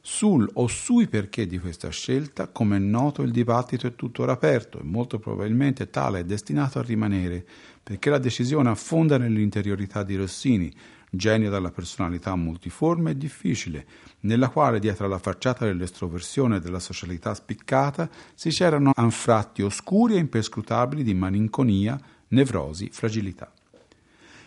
Sul 0.09 0.49
o 0.53 0.69
sui 0.69 1.09
perché 1.09 1.49
di 1.49 1.59
questa 1.59 1.91
scelta, 1.91 2.47
come 2.47 2.77
è 2.77 2.79
noto, 2.79 3.23
il 3.23 3.33
dibattito 3.33 3.89
è 3.89 3.97
tuttora 3.97 4.31
aperto 4.31 4.79
e 4.79 4.85
molto 4.85 5.19
probabilmente 5.19 5.91
tale 5.91 6.21
è 6.21 6.25
destinato 6.25 6.79
a 6.79 6.83
rimanere, 6.83 7.45
perché 7.83 8.09
la 8.09 8.19
decisione 8.19 8.71
affonda 8.71 9.19
nell'interiorità 9.19 10.05
di 10.05 10.15
Rossini, 10.15 10.73
genio 11.11 11.51
dalla 11.51 11.73
personalità 11.73 12.37
multiforme 12.37 13.11
e 13.11 13.17
difficile, 13.17 13.85
nella 14.21 14.49
quale 14.49 14.79
dietro 14.79 15.07
alla 15.07 15.19
facciata 15.19 15.65
dell'estroversione 15.65 16.59
e 16.59 16.61
della 16.61 16.79
socialità 16.79 17.35
spiccata 17.35 18.09
si 18.33 18.51
c'erano 18.51 18.93
anfratti 18.95 19.63
oscuri 19.63 20.15
e 20.15 20.19
imperscrutabili 20.19 21.03
di 21.03 21.15
malinconia, 21.15 22.01
nevrosi, 22.29 22.91
fragilità. 22.93 23.53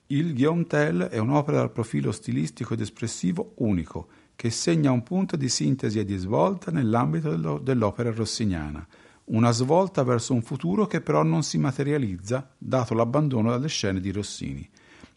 Il 0.07 0.33
Guillaume 0.33 0.65
Tell 0.67 1.03
è 1.03 1.17
un'opera 1.17 1.57
dal 1.57 1.71
profilo 1.73 2.13
stilistico 2.13 2.73
ed 2.73 2.79
espressivo 2.79 3.51
unico, 3.57 4.07
che 4.39 4.51
segna 4.51 4.91
un 4.91 5.03
punto 5.03 5.35
di 5.35 5.49
sintesi 5.49 5.99
e 5.99 6.05
di 6.05 6.15
svolta 6.15 6.71
nell'ambito 6.71 7.57
dell'opera 7.57 8.09
rossiniana, 8.09 8.87
una 9.25 9.51
svolta 9.51 10.01
verso 10.03 10.33
un 10.33 10.41
futuro 10.41 10.87
che 10.87 11.01
però 11.01 11.23
non 11.23 11.43
si 11.43 11.57
materializza, 11.57 12.49
dato 12.57 12.93
l'abbandono 12.93 13.49
dalle 13.49 13.67
scene 13.67 13.99
di 13.99 14.11
Rossini, 14.11 14.65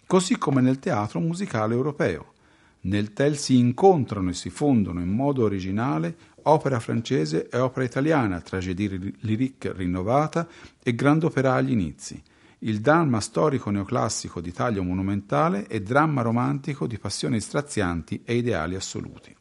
così 0.09 0.37
come 0.39 0.61
nel 0.61 0.81
teatro 0.81 1.21
musicale 1.21 1.73
europeo. 1.73 2.33
Nel 2.81 3.13
TEL 3.13 3.37
si 3.37 3.59
incontrano 3.59 4.31
e 4.31 4.35
si 4.35 4.51
fondono 4.51 4.99
in 5.01 5.11
modo 5.11 5.45
originale 5.45 6.17
opera 6.43 6.81
francese 6.81 7.49
e 7.49 7.59
opera 7.59 7.85
italiana, 7.85 8.41
tragedie 8.41 9.15
lyrique 9.21 9.73
rinnovata 9.73 10.49
e 10.83 10.97
grandopera 10.97 11.55
agli 11.55 11.71
inizi 11.71 12.21
il 12.65 12.81
dramma 12.81 13.21
storico 13.21 13.71
neoclassico 13.71 14.41
di 14.41 14.53
taglio 14.53 14.83
monumentale 14.83 15.67
e 15.67 15.81
dramma 15.81 16.23
romantico 16.23 16.87
di 16.87 16.99
passioni 16.99 17.41
strazianti 17.41 18.23
e 18.25 18.37
ideali 18.37 18.75
assoluti. 18.75 19.35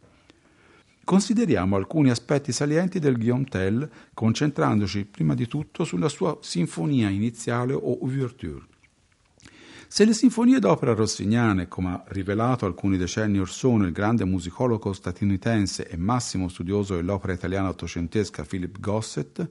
Consideriamo 1.03 1.75
alcuni 1.75 2.09
aspetti 2.09 2.51
salienti 2.51 2.99
del 2.99 3.17
Guillaume 3.17 3.45
Tell, 3.45 3.89
concentrandoci 4.13 5.05
prima 5.05 5.33
di 5.33 5.47
tutto 5.47 5.83
sulla 5.83 6.09
sua 6.09 6.37
sinfonia 6.41 7.09
iniziale 7.09 7.73
o 7.73 7.97
ouverture. 8.01 8.69
Se 9.93 10.05
le 10.05 10.13
sinfonie 10.13 10.59
d'opera 10.59 10.93
rossiniane, 10.93 11.67
come 11.67 11.89
ha 11.89 12.03
rivelato 12.07 12.65
alcuni 12.65 12.95
decenni 12.95 13.39
or 13.39 13.49
sono 13.49 13.85
il 13.85 13.91
grande 13.91 14.23
musicologo 14.23 14.93
statunitense 14.93 15.85
e 15.89 15.97
massimo 15.97 16.47
studioso 16.47 16.95
dell'opera 16.95 17.33
italiana 17.33 17.67
ottocentesca 17.67 18.45
Philip 18.45 18.79
Gossett, 18.79 19.45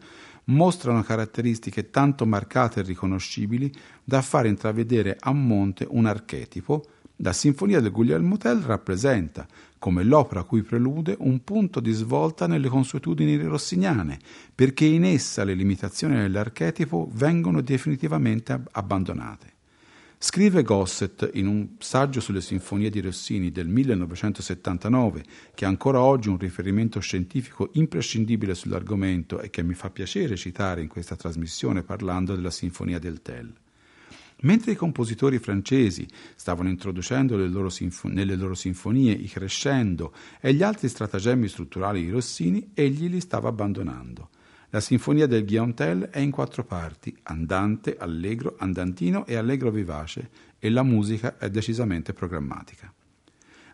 mostrano 0.50 1.02
caratteristiche 1.02 1.90
tanto 1.90 2.26
marcate 2.26 2.80
e 2.80 2.82
riconoscibili 2.82 3.72
da 4.04 4.22
far 4.22 4.46
intravedere 4.46 5.16
a 5.18 5.32
monte 5.32 5.86
un 5.88 6.06
archetipo, 6.06 6.84
la 7.16 7.32
Sinfonia 7.32 7.80
del 7.80 7.90
Guglielmo 7.90 8.38
Tell 8.38 8.62
rappresenta, 8.62 9.46
come 9.78 10.02
l'opera 10.02 10.40
a 10.40 10.44
cui 10.44 10.62
prelude, 10.62 11.16
un 11.18 11.44
punto 11.44 11.80
di 11.80 11.92
svolta 11.92 12.46
nelle 12.46 12.68
consuetudini 12.68 13.36
rossiniane, 13.42 14.18
perché 14.54 14.86
in 14.86 15.04
essa 15.04 15.44
le 15.44 15.54
limitazioni 15.54 16.16
dell'archetipo 16.16 17.10
vengono 17.12 17.60
definitivamente 17.60 18.58
abbandonate. 18.72 19.59
Scrive 20.22 20.62
Gosset 20.62 21.30
in 21.32 21.46
un 21.46 21.76
saggio 21.78 22.20
sulle 22.20 22.42
sinfonie 22.42 22.90
di 22.90 23.00
Rossini 23.00 23.50
del 23.50 23.68
1979, 23.68 25.24
che 25.54 25.64
è 25.64 25.66
ancora 25.66 26.02
oggi 26.02 26.28
un 26.28 26.36
riferimento 26.36 27.00
scientifico 27.00 27.70
imprescindibile 27.72 28.54
sull'argomento 28.54 29.40
e 29.40 29.48
che 29.48 29.62
mi 29.62 29.72
fa 29.72 29.88
piacere 29.88 30.36
citare 30.36 30.82
in 30.82 30.88
questa 30.88 31.16
trasmissione 31.16 31.84
parlando 31.84 32.34
della 32.34 32.50
Sinfonia 32.50 32.98
del 32.98 33.22
Tell. 33.22 33.50
Mentre 34.42 34.72
i 34.72 34.76
compositori 34.76 35.38
francesi 35.38 36.06
stavano 36.34 36.68
introducendo 36.68 37.38
loro 37.38 37.70
sinfo- 37.70 38.08
nelle 38.08 38.36
loro 38.36 38.54
sinfonie 38.54 39.14
i 39.14 39.26
crescendo 39.26 40.12
e 40.38 40.52
gli 40.52 40.62
altri 40.62 40.88
stratagemmi 40.88 41.48
strutturali 41.48 42.04
di 42.04 42.10
Rossini, 42.10 42.72
egli 42.74 43.08
li 43.08 43.20
stava 43.20 43.48
abbandonando. 43.48 44.28
La 44.72 44.78
sinfonia 44.78 45.26
del 45.26 45.44
Guillaume 45.44 45.74
Tell 45.74 46.10
è 46.10 46.20
in 46.20 46.30
quattro 46.30 46.64
parti, 46.64 47.16
andante, 47.24 47.96
allegro, 47.98 48.54
andantino 48.56 49.26
e 49.26 49.34
allegro 49.34 49.72
vivace, 49.72 50.30
e 50.60 50.70
la 50.70 50.84
musica 50.84 51.38
è 51.38 51.50
decisamente 51.50 52.12
programmatica. 52.12 52.92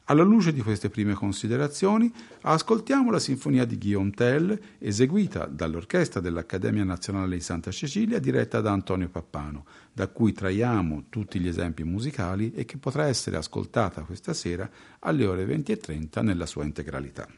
Alla 0.05 0.23
luce 0.23 0.55
di 0.55 0.63
queste 0.63 0.89
prime 0.89 1.13
considerazioni, 1.13 2.11
ascoltiamo 2.43 3.11
la 3.11 3.19
sinfonia 3.19 3.67
di 3.67 3.77
Guillaume 3.77 4.13
Tell, 4.13 4.59
eseguita 4.79 5.45
dall'orchestra 5.45 6.21
dell'Accademia 6.21 6.85
Nazionale 6.85 7.37
di 7.37 7.43
Santa 7.43 7.71
Cecilia, 7.71 8.19
diretta 8.19 8.63
da 8.63 8.73
Antonio 8.73 9.11
Pappano, 9.11 9.67
da 9.93 10.09
cui 10.09 10.33
traiamo 10.33 11.07
tutti 11.11 11.39
gli 11.39 11.49
esempi 11.49 11.85
musicali 11.85 12.55
e 12.55 12.65
che 12.65 12.79
potrà 12.79 13.07
essere 13.07 13.37
ascoltata 13.37 14.01
questa 14.03 14.33
sera 14.33 14.71
alle 15.01 15.27
ore 15.27 15.45
20.30 15.45 16.23
nella 16.23 16.47
sua 16.47 16.65
integralità. 16.65 17.29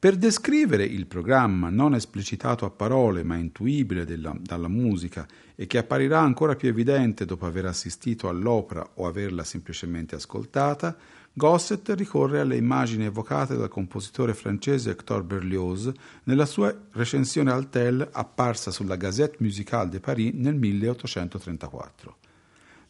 Per 0.00 0.16
descrivere 0.16 0.82
il 0.82 1.06
programma 1.06 1.68
non 1.68 1.94
esplicitato 1.94 2.64
a 2.64 2.70
parole 2.70 3.22
ma 3.22 3.36
intuibile 3.36 4.06
della, 4.06 4.34
dalla 4.34 4.66
musica 4.66 5.28
e 5.54 5.66
che 5.66 5.76
apparirà 5.76 6.20
ancora 6.20 6.56
più 6.56 6.70
evidente 6.70 7.26
dopo 7.26 7.44
aver 7.44 7.66
assistito 7.66 8.30
all'opera 8.30 8.92
o 8.94 9.06
averla 9.06 9.44
semplicemente 9.44 10.14
ascoltata, 10.14 10.96
Gosset 11.34 11.90
ricorre 11.90 12.40
alle 12.40 12.56
immagini 12.56 13.04
evocate 13.04 13.58
dal 13.58 13.68
compositore 13.68 14.32
francese 14.32 14.92
Hector 14.92 15.22
Berlioz 15.22 15.92
nella 16.24 16.46
sua 16.46 16.74
recensione 16.92 17.52
al 17.52 17.68
TEL 17.68 18.08
apparsa 18.10 18.70
sulla 18.70 18.96
Gazette 18.96 19.36
Musicale 19.40 19.90
de 19.90 20.00
Paris 20.00 20.32
nel 20.32 20.54
1834. 20.54 22.16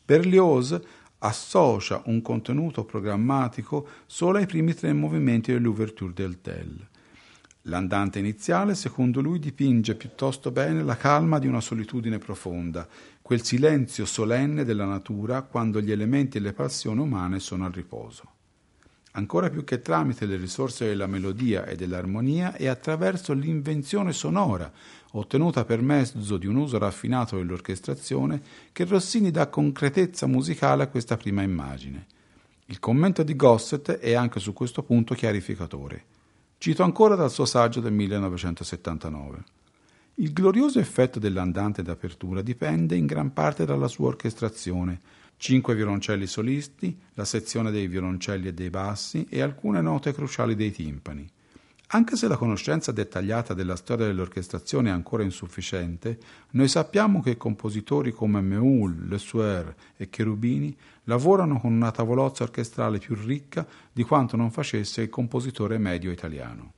Berlioz 0.04 0.80
associa 1.18 2.02
un 2.04 2.22
contenuto 2.22 2.84
programmatico 2.84 3.88
solo 4.06 4.38
ai 4.38 4.46
primi 4.46 4.74
tre 4.74 4.92
movimenti 4.92 5.50
dell'ouverture 5.50 6.12
del 6.14 6.40
TEL. 6.40 6.88
L'andante 7.64 8.18
iniziale, 8.18 8.74
secondo 8.74 9.20
lui, 9.20 9.38
dipinge 9.38 9.94
piuttosto 9.94 10.50
bene 10.50 10.82
la 10.82 10.96
calma 10.96 11.38
di 11.38 11.46
una 11.46 11.60
solitudine 11.60 12.18
profonda, 12.18 12.88
quel 13.20 13.42
silenzio 13.42 14.06
solenne 14.06 14.64
della 14.64 14.86
natura 14.86 15.42
quando 15.42 15.80
gli 15.80 15.92
elementi 15.92 16.38
e 16.38 16.40
le 16.40 16.54
passioni 16.54 17.00
umane 17.00 17.38
sono 17.38 17.66
al 17.66 17.72
riposo. 17.72 18.24
Ancora 19.12 19.50
più 19.50 19.64
che 19.64 19.82
tramite 19.82 20.24
le 20.24 20.36
risorse 20.36 20.86
della 20.86 21.06
melodia 21.06 21.66
e 21.66 21.76
dell'armonia 21.76 22.54
è 22.54 22.66
attraverso 22.66 23.34
l'invenzione 23.34 24.12
sonora, 24.12 24.72
ottenuta 25.12 25.64
per 25.64 25.82
mezzo 25.82 26.38
di 26.38 26.46
un 26.46 26.56
uso 26.56 26.78
raffinato 26.78 27.36
dell'orchestrazione, 27.36 28.40
che 28.72 28.84
Rossini 28.84 29.30
dà 29.30 29.48
concretezza 29.48 30.26
musicale 30.26 30.84
a 30.84 30.88
questa 30.88 31.16
prima 31.16 31.42
immagine. 31.42 32.06
Il 32.66 32.78
commento 32.78 33.22
di 33.22 33.36
Gosset 33.36 33.98
è 33.98 34.14
anche 34.14 34.40
su 34.40 34.52
questo 34.52 34.82
punto 34.82 35.14
chiarificatore. 35.14 36.04
Cito 36.62 36.82
ancora 36.82 37.14
dal 37.14 37.30
suo 37.30 37.46
saggio 37.46 37.80
del 37.80 37.94
1979. 37.94 39.44
Il 40.16 40.34
glorioso 40.34 40.78
effetto 40.78 41.18
dell'andante 41.18 41.80
d'apertura 41.80 42.42
dipende 42.42 42.96
in 42.96 43.06
gran 43.06 43.32
parte 43.32 43.64
dalla 43.64 43.88
sua 43.88 44.08
orchestrazione, 44.08 45.00
cinque 45.38 45.74
violoncelli 45.74 46.26
solisti, 46.26 46.94
la 47.14 47.24
sezione 47.24 47.70
dei 47.70 47.86
violoncelli 47.86 48.48
e 48.48 48.52
dei 48.52 48.68
bassi 48.68 49.26
e 49.30 49.40
alcune 49.40 49.80
note 49.80 50.12
cruciali 50.12 50.54
dei 50.54 50.70
timpani. 50.70 51.26
Anche 51.92 52.14
se 52.14 52.29
la 52.29 52.37
conoscenza 52.37 52.92
dettagliata 52.92 53.53
della 53.53 53.74
storia 53.74 54.07
dell'orchestrazione 54.07 54.90
è 54.90 54.92
ancora 54.92 55.24
insufficiente, 55.24 56.18
noi 56.50 56.68
sappiamo 56.68 57.20
che 57.20 57.37
compositori 57.37 58.12
come 58.12 58.40
Meul, 58.40 59.09
Le 59.09 59.18
Sueur 59.18 59.74
e 59.96 60.09
Cherubini 60.09 60.76
lavorano 61.05 61.59
con 61.59 61.72
una 61.72 61.90
tavolozza 61.90 62.44
orchestrale 62.44 62.98
più 62.98 63.16
ricca 63.16 63.66
di 63.92 64.05
quanto 64.05 64.37
non 64.37 64.53
facesse 64.53 65.03
il 65.03 65.09
compositore 65.09 65.79
medio 65.79 66.12
italiano. 66.12 66.74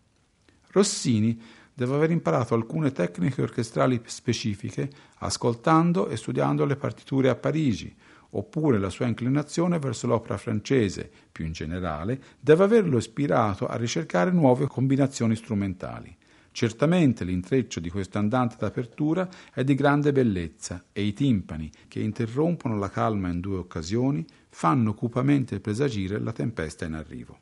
Rossini 0.70 1.38
deve 1.75 1.94
aver 1.94 2.11
imparato 2.11 2.55
alcune 2.55 2.90
tecniche 2.90 3.42
orchestrali 3.42 4.01
specifiche 4.07 4.90
ascoltando 5.18 6.09
e 6.09 6.16
studiando 6.16 6.64
le 6.64 6.77
partiture 6.77 7.29
a 7.29 7.35
Parigi, 7.35 7.94
oppure 8.34 8.78
la 8.78 8.90
sua 8.90 9.06
inclinazione 9.06 9.78
verso 9.78 10.06
l'opera 10.06 10.36
francese, 10.36 11.10
più 11.30 11.44
in 11.44 11.52
generale, 11.52 12.20
deve 12.38 12.64
averlo 12.64 12.98
ispirato 12.98 13.66
a 13.66 13.76
ricercare 13.76 14.30
nuove 14.30 14.66
combinazioni 14.66 15.34
strumentali. 15.36 16.16
Certamente 16.52 17.24
l'intreccio 17.24 17.80
di 17.80 17.88
questo 17.88 18.18
andante 18.18 18.56
d'apertura 18.58 19.28
è 19.54 19.64
di 19.64 19.74
grande 19.74 20.12
bellezza 20.12 20.84
e 20.92 21.02
i 21.02 21.14
timpani, 21.14 21.70
che 21.88 22.00
interrompono 22.00 22.76
la 22.76 22.90
calma 22.90 23.30
in 23.30 23.40
due 23.40 23.56
occasioni, 23.56 24.24
fanno 24.50 24.92
cupamente 24.92 25.60
presagire 25.60 26.18
la 26.18 26.32
tempesta 26.32 26.84
in 26.84 26.92
arrivo. 26.92 27.41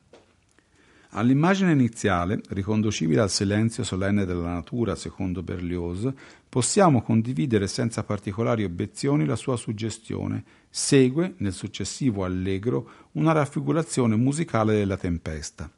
All'immagine 1.13 1.73
iniziale, 1.73 2.41
riconducibile 2.51 3.21
al 3.21 3.31
silenzio 3.31 3.83
solenne 3.83 4.25
della 4.25 4.53
natura 4.53 4.95
secondo 4.95 5.43
Berlioz, 5.43 6.09
possiamo 6.49 7.03
condividere 7.03 7.67
senza 7.67 8.05
particolari 8.05 8.63
obiezioni 8.63 9.25
la 9.25 9.35
sua 9.35 9.57
suggestione. 9.57 10.45
Segue, 10.71 11.35
nel 11.39 11.53
successivo 11.53 12.23
allegro, 12.23 13.09
una 13.13 13.33
raffigurazione 13.33 14.15
musicale 14.15 14.75
della 14.75 14.97
tempesta. 14.97 15.69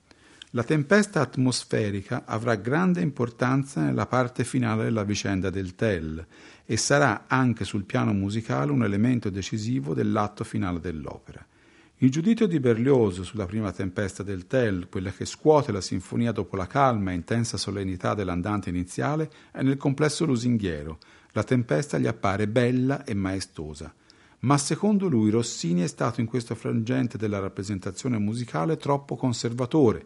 La 0.51 0.65
tempesta 0.65 1.23
atmosferica 1.23 2.25
avrà 2.27 2.57
grande 2.57 3.01
importanza 3.01 3.83
nella 3.83 4.05
parte 4.05 4.45
finale 4.45 4.85
della 4.85 5.03
vicenda 5.03 5.49
del 5.49 5.75
Tell 5.75 6.27
e 6.67 6.77
sarà 6.77 7.25
anche 7.27 7.65
sul 7.65 7.85
piano 7.85 8.13
musicale 8.13 8.71
un 8.71 8.85
elemento 8.85 9.31
decisivo 9.31 9.95
dell'atto 9.95 10.45
finale 10.45 10.79
dell'opera. 10.79 11.43
Il 12.03 12.11
giudizio 12.11 12.49
di 12.49 12.59
Berlioz 12.59 13.21
sulla 13.21 13.47
prima 13.47 13.71
tempesta 13.71 14.25
del 14.25 14.49
Tell, 14.49 14.89
quella 14.89 15.13
che 15.13 15.25
scuote 15.25 15.71
la 15.71 15.81
sinfonia 15.81 16.33
dopo 16.33 16.57
la 16.57 16.67
calma 16.67 17.13
e 17.13 17.15
intensa 17.15 17.57
solennità 17.57 18.15
dell'andante 18.15 18.71
iniziale, 18.71 19.31
è 19.53 19.63
nel 19.63 19.77
complesso 19.77 20.25
lusinghiero. 20.25 20.99
La 21.31 21.45
tempesta 21.45 21.99
gli 21.99 22.09
appare 22.09 22.49
bella 22.49 23.05
e 23.05 23.15
maestosa. 23.15 23.95
Ma 24.41 24.59
secondo 24.59 25.07
lui 25.07 25.31
Rossini 25.31 25.83
è 25.83 25.87
stato 25.87 26.21
in 26.21 26.27
questo 26.27 26.57
frangente 26.57 27.19
della 27.19 27.39
rappresentazione 27.39 28.19
musicale 28.19 28.77
troppo 28.79 29.15
conservatore, 29.15 30.05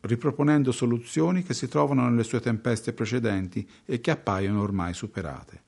riproponendo 0.00 0.72
soluzioni 0.72 1.44
che 1.44 1.54
si 1.54 1.68
trovano 1.68 2.08
nelle 2.08 2.24
sue 2.24 2.40
tempeste 2.40 2.92
precedenti 2.92 3.64
e 3.84 4.00
che 4.00 4.10
appaiono 4.10 4.62
ormai 4.62 4.94
superate. 4.94 5.65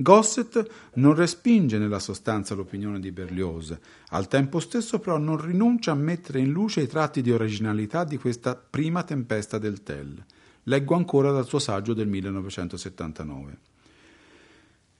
Gosset 0.00 0.90
non 0.94 1.16
respinge 1.16 1.76
nella 1.76 1.98
sostanza 1.98 2.54
l'opinione 2.54 3.00
di 3.00 3.10
Berlioz, 3.10 3.76
al 4.10 4.28
tempo 4.28 4.60
stesso 4.60 5.00
però 5.00 5.18
non 5.18 5.44
rinuncia 5.44 5.90
a 5.90 5.96
mettere 5.96 6.38
in 6.38 6.52
luce 6.52 6.82
i 6.82 6.86
tratti 6.86 7.20
di 7.20 7.32
originalità 7.32 8.04
di 8.04 8.16
questa 8.16 8.54
prima 8.54 9.02
tempesta 9.02 9.58
del 9.58 9.82
Tell. 9.82 10.24
Leggo 10.62 10.94
ancora 10.94 11.32
dal 11.32 11.46
suo 11.48 11.58
saggio 11.58 11.94
del 11.94 12.06
1979. 12.06 13.58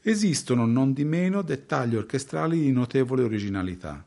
Esistono 0.03 0.67
non 0.67 0.93
di 0.93 1.05
meno 1.05 1.43
dettagli 1.43 1.95
orchestrali 1.95 2.59
di 2.59 2.73
notevole 2.73 3.23
originalità. 3.23 4.05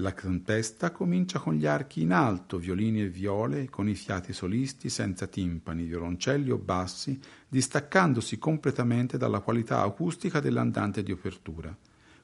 La 0.00 0.12
tempesta 0.12 0.90
comincia 0.90 1.38
con 1.38 1.54
gli 1.54 1.64
archi 1.64 2.02
in 2.02 2.12
alto, 2.12 2.58
violini 2.58 3.00
e 3.00 3.08
viole, 3.08 3.70
con 3.70 3.88
i 3.88 3.94
fiati 3.94 4.34
solisti, 4.34 4.90
senza 4.90 5.26
timpani, 5.26 5.84
violoncelli 5.84 6.50
o 6.50 6.58
bassi, 6.58 7.18
distaccandosi 7.48 8.36
completamente 8.36 9.16
dalla 9.16 9.40
qualità 9.40 9.80
acustica 9.80 10.38
dell'andante 10.38 11.02
di 11.02 11.12
apertura. 11.12 11.74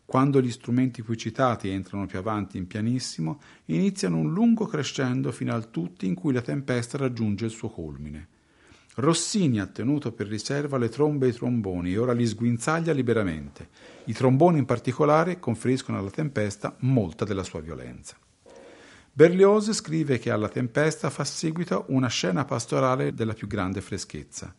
Quando 0.05 0.43
gli 0.43 0.51
strumenti 0.51 1.01
qui 1.01 1.17
citati 1.17 1.71
entrano 1.71 2.05
più 2.05 2.19
avanti 2.19 2.59
in 2.59 2.67
pianissimo, 2.67 3.41
iniziano 3.67 4.19
un 4.19 4.35
lungo 4.35 4.67
crescendo 4.67 5.33
fino 5.33 5.55
al 5.55 5.71
tutti 5.71 6.07
in 6.07 6.15
cui 6.15 6.35
la 6.35 6.43
tempesta 6.43 6.99
raggiunge 6.99 7.47
il 7.47 7.53
suo 7.53 7.71
culmine. 7.71 8.29
Rossini 8.97 9.59
ha 9.59 9.67
tenuto 9.67 10.13
per 10.13 10.27
riserva 10.27 10.77
le 10.77 10.91
trombe 10.91 11.25
e 11.25 11.31
i 11.31 11.33
tromboni 11.33 11.93
e 11.93 11.99
ora 11.99 12.13
li 12.13 12.27
sguinzaglia 12.27 12.93
liberamente. 12.93 13.71
I 14.05 14.13
tromboni 14.13 14.59
in 14.59 14.67
particolare 14.67 15.39
conferiscono 15.39 15.97
alla 15.97 16.11
tempesta 16.11 16.77
molta 16.81 17.25
della 17.25 17.43
sua 17.43 17.61
violenza. 17.61 18.17
Berlioz 19.11 19.73
scrive 19.73 20.19
che 20.19 20.31
alla 20.31 20.51
tempesta 20.51 21.09
fa 21.09 21.25
seguito 21.25 21.87
una 21.89 22.09
scena 22.09 22.45
pastorale 22.45 23.15
della 23.15 23.33
più 23.33 23.47
grande 23.47 23.81
freschezza. 23.81 24.55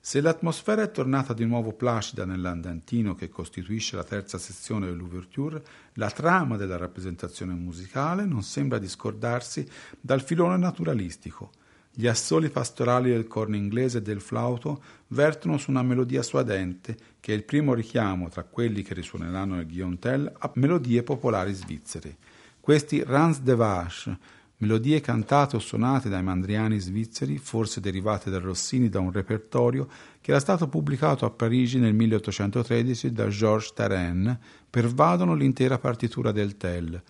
Se 0.00 0.20
l'atmosfera 0.22 0.82
è 0.82 0.90
tornata 0.90 1.34
di 1.34 1.44
nuovo 1.44 1.72
placida 1.72 2.24
nell'andantino 2.24 3.14
che 3.14 3.28
costituisce 3.28 3.96
la 3.96 4.04
terza 4.04 4.38
sezione 4.38 4.86
dell'ouverture, 4.86 5.62
la 5.94 6.10
trama 6.10 6.56
della 6.56 6.76
rappresentazione 6.78 7.52
musicale 7.52 8.24
non 8.24 8.42
sembra 8.42 8.78
discordarsi 8.78 9.66
dal 10.00 10.22
filone 10.22 10.56
naturalistico– 10.56 11.50
gli 11.96 12.08
assoli 12.08 12.50
pastorali 12.50 13.10
del 13.10 13.28
corno 13.28 13.54
inglese 13.54 13.98
e 13.98 14.02
del 14.02 14.20
flauto 14.20 14.82
vertono 15.08 15.58
su 15.58 15.70
una 15.70 15.84
melodia 15.84 16.24
suadente, 16.24 16.96
che 17.20 17.32
è 17.32 17.36
il 17.36 17.44
primo 17.44 17.72
richiamo 17.72 18.28
tra 18.28 18.42
quelli 18.42 18.82
che 18.82 18.94
risuoneranno 18.94 19.54
nel 19.54 19.66
Guillaume 19.66 20.32
a 20.38 20.50
melodie 20.54 21.04
popolari 21.04 21.52
svizzere. 21.52 22.16
Questi 22.58 23.04
Rans 23.04 23.40
de 23.42 23.54
Vache, 23.54 24.18
melodie 24.56 25.00
cantate 25.00 25.54
o 25.54 25.60
suonate 25.60 26.08
dai 26.08 26.22
mandriani 26.24 26.80
svizzeri, 26.80 27.38
forse 27.38 27.80
derivate 27.80 28.28
da 28.28 28.40
Rossini 28.40 28.88
da 28.88 28.98
un 28.98 29.12
repertorio 29.12 29.86
che 30.20 30.32
era 30.32 30.40
stato 30.40 30.66
pubblicato 30.66 31.24
a 31.26 31.30
Parigi 31.30 31.78
nel 31.78 31.94
1813 31.94 33.12
da 33.12 33.28
Georges 33.28 33.72
Tarenne, 33.72 34.40
pervadono 34.68 35.36
l'intera 35.36 35.78
partitura 35.78 36.32
del 36.32 36.56
Tell, 36.56 37.00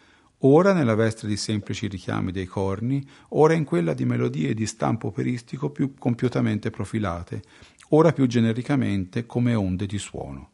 ora 0.46 0.72
nella 0.72 0.94
veste 0.94 1.26
di 1.26 1.36
semplici 1.36 1.88
richiami 1.88 2.30
dei 2.30 2.46
corni, 2.46 3.04
ora 3.30 3.54
in 3.54 3.64
quella 3.64 3.94
di 3.94 4.04
melodie 4.04 4.52
di 4.52 4.66
stampo 4.66 5.08
operistico 5.08 5.70
più 5.70 5.94
compiutamente 5.94 6.70
profilate, 6.70 7.42
ora 7.90 8.12
più 8.12 8.26
genericamente 8.26 9.24
come 9.24 9.54
onde 9.54 9.86
di 9.86 9.98
suono. 9.98 10.50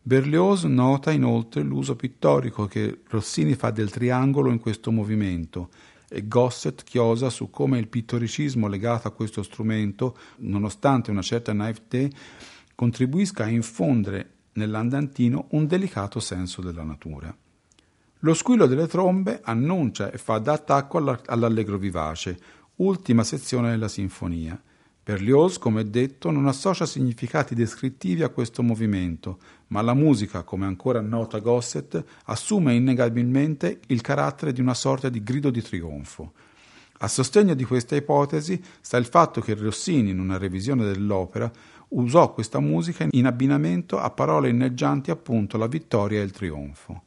Berlioz 0.00 0.62
nota 0.62 1.10
inoltre 1.10 1.62
l'uso 1.62 1.96
pittorico 1.96 2.66
che 2.66 3.00
Rossini 3.08 3.54
fa 3.54 3.70
del 3.70 3.90
triangolo 3.90 4.52
in 4.52 4.60
questo 4.60 4.92
movimento 4.92 5.70
e 6.08 6.28
Gosset 6.28 6.84
chiosa 6.84 7.28
su 7.28 7.50
come 7.50 7.80
il 7.80 7.88
pittoricismo 7.88 8.68
legato 8.68 9.08
a 9.08 9.10
questo 9.10 9.42
strumento, 9.42 10.16
nonostante 10.36 11.10
una 11.10 11.22
certa 11.22 11.52
naivete, 11.52 12.12
contribuisca 12.76 13.42
a 13.42 13.48
infondere 13.48 14.34
nell'andantino 14.52 15.48
un 15.50 15.66
delicato 15.66 16.20
senso 16.20 16.62
della 16.62 16.84
natura. 16.84 17.36
Lo 18.20 18.32
squillo 18.32 18.66
delle 18.66 18.86
trombe 18.86 19.40
annuncia 19.44 20.10
e 20.10 20.16
fa 20.16 20.38
da 20.38 20.54
attacco 20.54 20.96
all'allegro 21.26 21.76
vivace, 21.76 22.38
ultima 22.76 23.22
sezione 23.24 23.70
della 23.70 23.88
sinfonia. 23.88 24.58
Berlioz, 25.04 25.58
come 25.58 25.88
detto, 25.90 26.30
non 26.30 26.46
associa 26.46 26.86
significati 26.86 27.54
descrittivi 27.54 28.22
a 28.22 28.30
questo 28.30 28.62
movimento, 28.62 29.38
ma 29.68 29.82
la 29.82 29.92
musica, 29.92 30.44
come 30.44 30.64
ancora 30.64 31.00
nota 31.00 31.40
Gosset, 31.40 32.02
assume 32.24 32.74
innegabilmente 32.74 33.80
il 33.88 34.00
carattere 34.00 34.52
di 34.52 34.62
una 34.62 34.74
sorta 34.74 35.10
di 35.10 35.22
grido 35.22 35.50
di 35.50 35.60
trionfo. 35.60 36.32
A 37.00 37.08
sostegno 37.08 37.52
di 37.52 37.64
questa 37.64 37.94
ipotesi 37.96 38.60
sta 38.80 38.96
il 38.96 39.04
fatto 39.04 39.42
che 39.42 39.54
Rossini, 39.54 40.10
in 40.10 40.18
una 40.18 40.38
revisione 40.38 40.84
dell'opera, 40.84 41.52
usò 41.88 42.32
questa 42.32 42.60
musica 42.60 43.06
in 43.10 43.26
abbinamento 43.26 43.98
a 43.98 44.08
parole 44.10 44.48
inneggianti 44.48 45.10
appunto 45.10 45.58
la 45.58 45.66
vittoria 45.66 46.20
e 46.20 46.24
il 46.24 46.30
trionfo. 46.30 47.02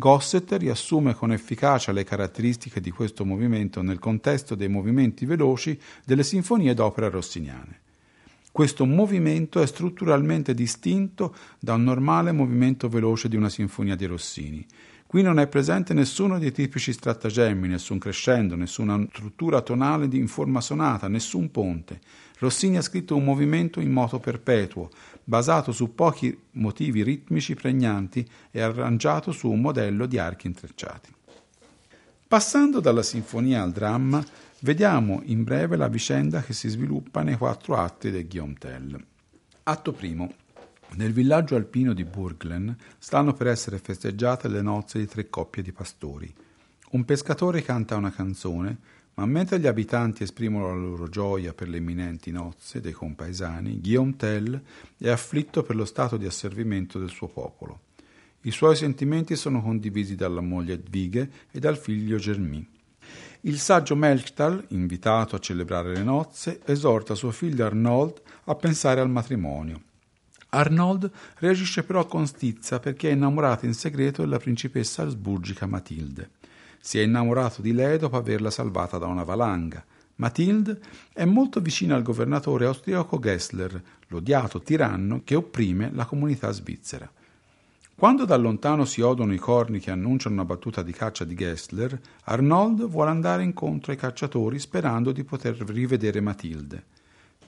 Gosset 0.00 0.52
riassume 0.52 1.12
con 1.12 1.32
efficacia 1.32 1.90
le 1.90 2.04
caratteristiche 2.04 2.80
di 2.80 2.92
questo 2.92 3.24
movimento 3.24 3.82
nel 3.82 3.98
contesto 3.98 4.54
dei 4.54 4.68
movimenti 4.68 5.26
veloci 5.26 5.76
delle 6.04 6.22
sinfonie 6.22 6.72
d'opera 6.72 7.08
rossiniane. 7.08 7.80
Questo 8.52 8.86
movimento 8.86 9.60
è 9.60 9.66
strutturalmente 9.66 10.54
distinto 10.54 11.34
da 11.58 11.74
un 11.74 11.82
normale 11.82 12.30
movimento 12.30 12.88
veloce 12.88 13.28
di 13.28 13.34
una 13.34 13.48
sinfonia 13.48 13.96
di 13.96 14.04
Rossini. 14.06 14.64
Qui 15.04 15.22
non 15.22 15.40
è 15.40 15.48
presente 15.48 15.94
nessuno 15.94 16.38
dei 16.38 16.52
tipici 16.52 16.92
stratagemmi, 16.92 17.66
nessun 17.66 17.98
crescendo, 17.98 18.54
nessuna 18.54 19.04
struttura 19.10 19.62
tonale 19.62 20.06
in 20.12 20.28
forma 20.28 20.60
sonata, 20.60 21.08
nessun 21.08 21.50
ponte. 21.50 21.98
Rossini 22.38 22.76
ha 22.76 22.82
scritto 22.82 23.16
un 23.16 23.24
movimento 23.24 23.80
in 23.80 23.90
moto 23.90 24.20
perpetuo, 24.20 24.90
basato 25.28 25.72
su 25.72 25.94
pochi 25.94 26.34
motivi 26.52 27.02
ritmici 27.02 27.54
pregnanti 27.54 28.26
e 28.50 28.62
arrangiato 28.62 29.30
su 29.30 29.50
un 29.50 29.60
modello 29.60 30.06
di 30.06 30.16
archi 30.16 30.46
intrecciati. 30.46 31.12
Passando 32.26 32.80
dalla 32.80 33.02
sinfonia 33.02 33.62
al 33.62 33.70
dramma, 33.70 34.24
vediamo 34.60 35.20
in 35.24 35.44
breve 35.44 35.76
la 35.76 35.88
vicenda 35.88 36.40
che 36.40 36.54
si 36.54 36.70
sviluppa 36.70 37.22
nei 37.22 37.36
quattro 37.36 37.76
atti 37.76 38.10
del 38.10 38.26
Guillaume 38.26 38.54
Tell. 38.54 39.04
Atto 39.64 39.92
primo. 39.92 40.32
Nel 40.94 41.12
villaggio 41.12 41.56
alpino 41.56 41.92
di 41.92 42.04
Burglen 42.04 42.74
stanno 42.96 43.34
per 43.34 43.48
essere 43.48 43.76
festeggiate 43.76 44.48
le 44.48 44.62
nozze 44.62 44.98
di 44.98 45.06
tre 45.06 45.28
coppie 45.28 45.62
di 45.62 45.72
pastori. 45.72 46.34
Un 46.92 47.04
pescatore 47.04 47.60
canta 47.60 47.96
una 47.96 48.10
canzone 48.10 48.78
ma 49.18 49.26
mentre 49.26 49.58
gli 49.58 49.66
abitanti 49.66 50.22
esprimono 50.22 50.68
la 50.68 50.80
loro 50.80 51.08
gioia 51.08 51.52
per 51.52 51.68
le 51.68 51.78
imminenti 51.78 52.30
nozze 52.30 52.80
dei 52.80 52.92
compaesani, 52.92 53.80
Guillaume 53.80 54.14
Tell 54.14 54.62
è 54.96 55.08
afflitto 55.08 55.64
per 55.64 55.74
lo 55.74 55.84
stato 55.84 56.16
di 56.16 56.24
asservimento 56.24 57.00
del 57.00 57.08
suo 57.08 57.26
popolo. 57.26 57.80
I 58.42 58.52
suoi 58.52 58.76
sentimenti 58.76 59.34
sono 59.34 59.60
condivisi 59.60 60.14
dalla 60.14 60.40
moglie 60.40 60.74
Edvige 60.74 61.30
e 61.50 61.58
dal 61.58 61.76
figlio 61.76 62.16
Germy. 62.16 62.64
Il 63.40 63.58
saggio 63.58 63.96
Melchtal, 63.96 64.64
invitato 64.68 65.34
a 65.34 65.40
celebrare 65.40 65.94
le 65.94 66.04
nozze, 66.04 66.60
esorta 66.64 67.16
suo 67.16 67.32
figlio 67.32 67.66
Arnold 67.66 68.22
a 68.44 68.54
pensare 68.54 69.00
al 69.00 69.10
matrimonio. 69.10 69.82
Arnold 70.50 71.10
reagisce 71.38 71.82
però 71.82 72.06
con 72.06 72.24
stizza 72.28 72.78
perché 72.78 73.10
è 73.10 73.14
innamorato 73.14 73.66
in 73.66 73.74
segreto 73.74 74.22
della 74.22 74.38
principessa 74.38 75.02
asburgica 75.02 75.66
Matilde. 75.66 76.36
Si 76.80 76.98
è 76.98 77.02
innamorato 77.02 77.62
di 77.62 77.72
lei 77.72 77.98
dopo 77.98 78.16
averla 78.16 78.50
salvata 78.50 78.98
da 78.98 79.06
una 79.06 79.24
valanga. 79.24 79.84
Mathilde 80.16 80.80
è 81.12 81.24
molto 81.24 81.60
vicina 81.60 81.94
al 81.94 82.02
governatore 82.02 82.66
austriaco 82.66 83.18
Gessler, 83.18 83.82
l'odiato 84.08 84.60
tiranno 84.60 85.22
che 85.22 85.36
opprime 85.36 85.90
la 85.92 86.06
comunità 86.06 86.50
svizzera. 86.50 87.08
Quando 87.94 88.24
da 88.24 88.36
lontano 88.36 88.84
si 88.84 89.00
odono 89.00 89.32
i 89.32 89.38
corni 89.38 89.80
che 89.80 89.90
annunciano 89.90 90.36
una 90.36 90.44
battuta 90.44 90.82
di 90.82 90.92
caccia 90.92 91.24
di 91.24 91.34
Gessler, 91.34 92.00
Arnold 92.24 92.86
vuole 92.86 93.10
andare 93.10 93.42
incontro 93.42 93.90
ai 93.90 93.98
cacciatori 93.98 94.58
sperando 94.60 95.10
di 95.10 95.24
poter 95.24 95.56
rivedere 95.66 96.20
Matilde. 96.20 96.84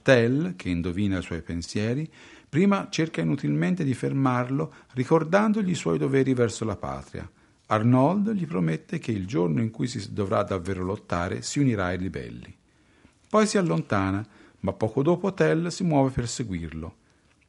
Tell, 0.01 0.55
che 0.55 0.69
indovina 0.69 1.19
i 1.19 1.21
suoi 1.21 1.41
pensieri, 1.41 2.09
prima 2.49 2.87
cerca 2.89 3.21
inutilmente 3.21 3.83
di 3.85 3.93
fermarlo 3.93 4.73
ricordandogli 4.93 5.69
i 5.69 5.75
suoi 5.75 5.97
doveri 5.97 6.33
verso 6.33 6.65
la 6.65 6.75
patria. 6.75 7.29
Arnold 7.71 8.33
gli 8.33 8.45
promette 8.45 8.99
che 8.99 9.13
il 9.13 9.25
giorno 9.25 9.61
in 9.61 9.71
cui 9.71 9.87
si 9.87 10.11
dovrà 10.11 10.43
davvero 10.43 10.83
lottare 10.83 11.41
si 11.41 11.59
unirà 11.59 11.85
ai 11.85 11.97
ribelli. 11.97 12.53
Poi 13.29 13.47
si 13.47 13.57
allontana, 13.57 14.27
ma 14.59 14.73
poco 14.73 15.01
dopo 15.01 15.33
Tell 15.33 15.67
si 15.67 15.85
muove 15.85 16.09
per 16.09 16.27
seguirlo. 16.27 16.95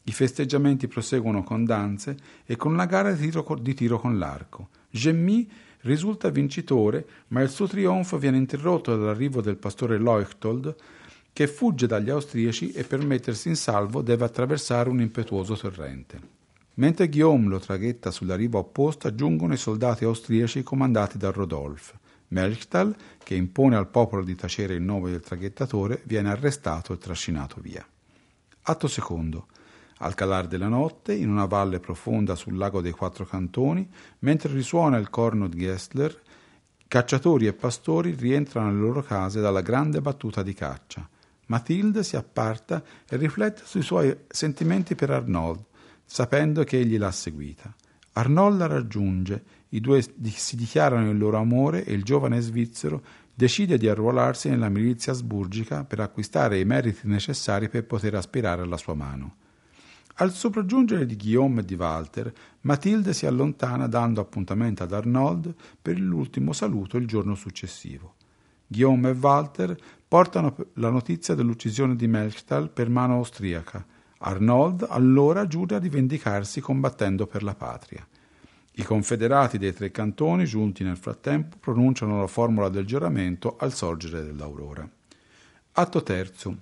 I 0.04 0.12
festeggiamenti 0.12 0.86
proseguono 0.86 1.42
con 1.42 1.64
danze 1.64 2.16
e 2.44 2.54
con 2.54 2.72
una 2.72 2.86
gara 2.86 3.10
di 3.10 3.74
tiro, 3.74 3.98
con 3.98 4.16
l'arco. 4.16 4.68
Gemmy 4.90 5.50
risulta 5.80 6.30
vincitore, 6.30 7.04
ma 7.28 7.40
il 7.40 7.50
suo 7.50 7.66
trionfo 7.66 8.16
viene 8.16 8.36
interrotto 8.36 8.96
dall'arrivo 8.96 9.40
del 9.40 9.56
pastore 9.56 9.98
Leuchtold, 9.98 10.76
che 11.32 11.48
fugge 11.48 11.88
dagli 11.88 12.10
austriaci 12.10 12.70
e 12.70 12.84
per 12.84 13.04
mettersi 13.04 13.48
in 13.48 13.56
salvo 13.56 14.02
deve 14.02 14.24
attraversare 14.24 14.88
un 14.88 15.00
impetuoso 15.00 15.56
torrente. 15.56 16.31
Mentre 16.74 17.08
Guillaume 17.08 17.48
lo 17.48 17.58
traghetta 17.58 18.10
sulla 18.10 18.34
riva 18.34 18.58
opposta, 18.58 19.14
giungono 19.14 19.52
i 19.52 19.58
soldati 19.58 20.04
austriaci 20.04 20.62
comandati 20.62 21.18
da 21.18 21.30
Rodolphe. 21.30 22.00
Melchtal, 22.28 22.96
che 23.22 23.34
impone 23.34 23.76
al 23.76 23.88
popolo 23.88 24.24
di 24.24 24.34
tacere 24.34 24.74
il 24.74 24.82
nome 24.82 25.10
del 25.10 25.20
traghettatore, 25.20 26.00
viene 26.04 26.30
arrestato 26.30 26.94
e 26.94 26.98
trascinato 26.98 27.60
via. 27.60 27.86
Atto 28.62 28.88
secondo. 28.88 29.48
Al 29.98 30.14
calar 30.14 30.46
della 30.46 30.68
notte, 30.68 31.14
in 31.14 31.28
una 31.28 31.44
valle 31.44 31.78
profonda 31.78 32.34
sul 32.34 32.56
lago 32.56 32.80
dei 32.80 32.92
Quattro 32.92 33.26
Cantoni, 33.26 33.88
mentre 34.20 34.52
risuona 34.52 34.96
il 34.96 35.10
corno 35.10 35.48
di 35.48 35.58
Gessler, 35.58 36.20
cacciatori 36.88 37.46
e 37.46 37.52
pastori 37.52 38.14
rientrano 38.14 38.68
alle 38.68 38.80
loro 38.80 39.02
case 39.02 39.40
dalla 39.40 39.60
grande 39.60 40.00
battuta 40.00 40.42
di 40.42 40.54
caccia. 40.54 41.06
Matilde 41.46 42.02
si 42.02 42.16
apparta 42.16 42.82
e 43.08 43.16
riflette 43.16 43.62
sui 43.64 43.82
suoi 43.82 44.16
sentimenti 44.28 44.94
per 44.94 45.10
Arnold, 45.10 45.64
sapendo 46.12 46.62
che 46.62 46.78
egli 46.78 46.98
l'ha 46.98 47.10
seguita. 47.10 47.74
Arnold 48.12 48.58
la 48.58 48.66
raggiunge, 48.66 49.42
i 49.70 49.80
due 49.80 50.02
si 50.02 50.56
dichiarano 50.56 51.08
il 51.08 51.16
loro 51.16 51.38
amore 51.38 51.86
e 51.86 51.94
il 51.94 52.02
giovane 52.02 52.38
svizzero 52.42 53.02
decide 53.32 53.78
di 53.78 53.88
arruolarsi 53.88 54.50
nella 54.50 54.68
milizia 54.68 55.12
asburgica 55.12 55.84
per 55.84 56.00
acquistare 56.00 56.60
i 56.60 56.66
meriti 56.66 57.08
necessari 57.08 57.70
per 57.70 57.86
poter 57.86 58.14
aspirare 58.14 58.60
alla 58.60 58.76
sua 58.76 58.92
mano. 58.92 59.36
Al 60.16 60.32
sopraggiungere 60.32 61.06
di 61.06 61.16
Guillaume 61.16 61.60
e 61.62 61.64
di 61.64 61.76
Walter, 61.76 62.30
Matilde 62.60 63.14
si 63.14 63.24
allontana 63.24 63.86
dando 63.86 64.20
appuntamento 64.20 64.82
ad 64.82 64.92
Arnold 64.92 65.54
per 65.80 65.98
l'ultimo 65.98 66.52
saluto 66.52 66.98
il 66.98 67.06
giorno 67.06 67.34
successivo. 67.34 68.16
Guillaume 68.66 69.08
e 69.08 69.16
Walter 69.18 69.74
portano 70.06 70.54
la 70.74 70.90
notizia 70.90 71.34
dell'uccisione 71.34 71.96
di 71.96 72.06
Melchtal 72.06 72.68
per 72.68 72.90
mano 72.90 73.14
austriaca 73.14 73.86
Arnold 74.24 74.86
allora 74.88 75.46
giura 75.46 75.78
di 75.78 75.88
vendicarsi 75.88 76.60
combattendo 76.60 77.26
per 77.26 77.42
la 77.42 77.54
patria. 77.54 78.06
I 78.74 78.82
confederati 78.84 79.58
dei 79.58 79.74
tre 79.74 79.90
cantoni, 79.90 80.44
giunti 80.44 80.84
nel 80.84 80.96
frattempo, 80.96 81.56
pronunciano 81.58 82.20
la 82.20 82.26
formula 82.26 82.68
del 82.68 82.86
giuramento 82.86 83.56
al 83.58 83.74
sorgere 83.74 84.24
dell'aurora. 84.24 84.88
Atto 85.72 86.02
terzo. 86.02 86.56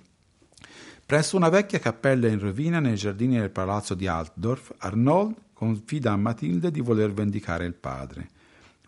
Presso 1.05 1.37
una 1.37 1.49
vecchia 1.49 1.79
cappella 1.79 2.27
in 2.27 2.39
rovina 2.39 2.79
nei 2.79 2.95
giardini 2.95 3.37
del 3.37 3.49
palazzo 3.49 3.93
di 3.93 4.07
Altdorf, 4.07 4.73
Arnold 4.79 5.35
confida 5.53 6.13
a 6.13 6.17
Matilde 6.17 6.71
di 6.71 6.81
voler 6.81 7.13
vendicare 7.13 7.65
il 7.65 7.73
padre. 7.73 8.27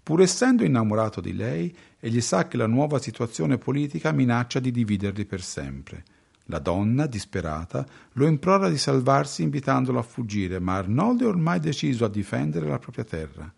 Pur 0.02 0.22
essendo 0.22 0.64
innamorato 0.64 1.22
di 1.22 1.34
lei, 1.34 1.74
egli 2.00 2.22
sa 2.22 2.48
che 2.48 2.58
la 2.58 2.68
nuova 2.68 2.98
situazione 3.00 3.58
politica 3.58 4.12
minaccia 4.12 4.60
di 4.60 4.72
dividerli 4.72 5.26
per 5.26 5.42
sempre. 5.42 6.04
La 6.48 6.60
donna, 6.60 7.06
disperata, 7.06 7.86
lo 8.14 8.28
implora 8.28 8.70
di 8.70 8.78
salvarsi 8.78 9.44
invitandolo 9.44 10.00
a 10.00 10.04
fuggire, 10.04 10.60
ma 10.60 10.76
Arnoldo 10.76 11.24
è 11.24 11.28
ormai 11.28 11.60
deciso 11.60 12.06
a 12.06 12.10
difendere 12.10 12.68
la 12.68 12.80
propria 12.80 13.06
terra. 13.06 13.52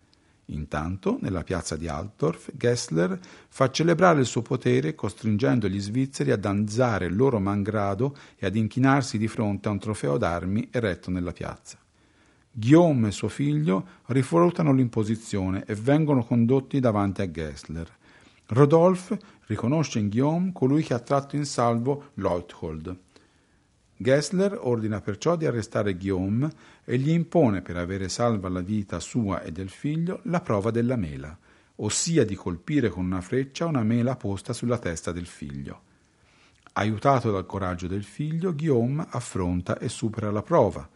Intanto, 0.50 1.18
nella 1.20 1.42
piazza 1.42 1.74
di 1.74 1.88
Altdorf, 1.88 2.52
Gessler 2.54 3.18
fa 3.48 3.68
celebrare 3.70 4.20
il 4.20 4.26
suo 4.26 4.42
potere 4.42 4.94
costringendo 4.94 5.66
gli 5.68 5.80
svizzeri 5.80 6.30
a 6.30 6.36
danzare 6.36 7.06
il 7.06 7.16
loro 7.16 7.40
mangrado 7.40 8.16
e 8.36 8.46
ad 8.46 8.54
inchinarsi 8.54 9.18
di 9.18 9.26
fronte 9.26 9.66
a 9.66 9.72
un 9.72 9.80
trofeo 9.80 10.16
d'armi 10.16 10.68
eretto 10.70 11.10
nella 11.10 11.32
piazza. 11.32 11.78
Guillaume 12.52 13.08
e 13.08 13.10
suo 13.10 13.28
figlio 13.28 13.86
rifiutano 14.06 14.72
l'imposizione 14.72 15.64
e 15.66 15.74
vengono 15.74 16.24
condotti 16.24 16.78
davanti 16.78 17.22
a 17.22 17.30
Gessler. 17.30 17.90
Rodolphe 18.46 19.18
riconosce 19.46 19.98
in 19.98 20.08
Guillaume 20.08 20.52
colui 20.52 20.82
che 20.82 20.94
ha 20.94 20.98
tratto 20.98 21.36
in 21.36 21.44
salvo 21.44 22.10
Leuthold. 22.14 22.96
Gessler 23.98 24.58
ordina 24.60 25.00
perciò 25.00 25.36
di 25.36 25.46
arrestare 25.46 25.94
Guillaume 25.94 26.50
e 26.84 26.98
gli 26.98 27.10
impone, 27.10 27.62
per 27.62 27.76
avere 27.76 28.08
salva 28.08 28.48
la 28.48 28.60
vita 28.60 29.00
sua 29.00 29.42
e 29.42 29.52
del 29.52 29.70
figlio, 29.70 30.20
la 30.24 30.40
prova 30.40 30.70
della 30.70 30.96
mela, 30.96 31.36
ossia 31.76 32.24
di 32.24 32.34
colpire 32.34 32.90
con 32.90 33.04
una 33.04 33.22
freccia 33.22 33.64
una 33.64 33.82
mela 33.82 34.16
posta 34.16 34.52
sulla 34.52 34.78
testa 34.78 35.12
del 35.12 35.26
figlio. 35.26 35.82
Aiutato 36.74 37.30
dal 37.30 37.46
coraggio 37.46 37.86
del 37.86 38.04
figlio, 38.04 38.54
Guillaume 38.54 39.06
affronta 39.08 39.78
e 39.78 39.88
supera 39.88 40.30
la 40.30 40.42
prova, 40.42 40.86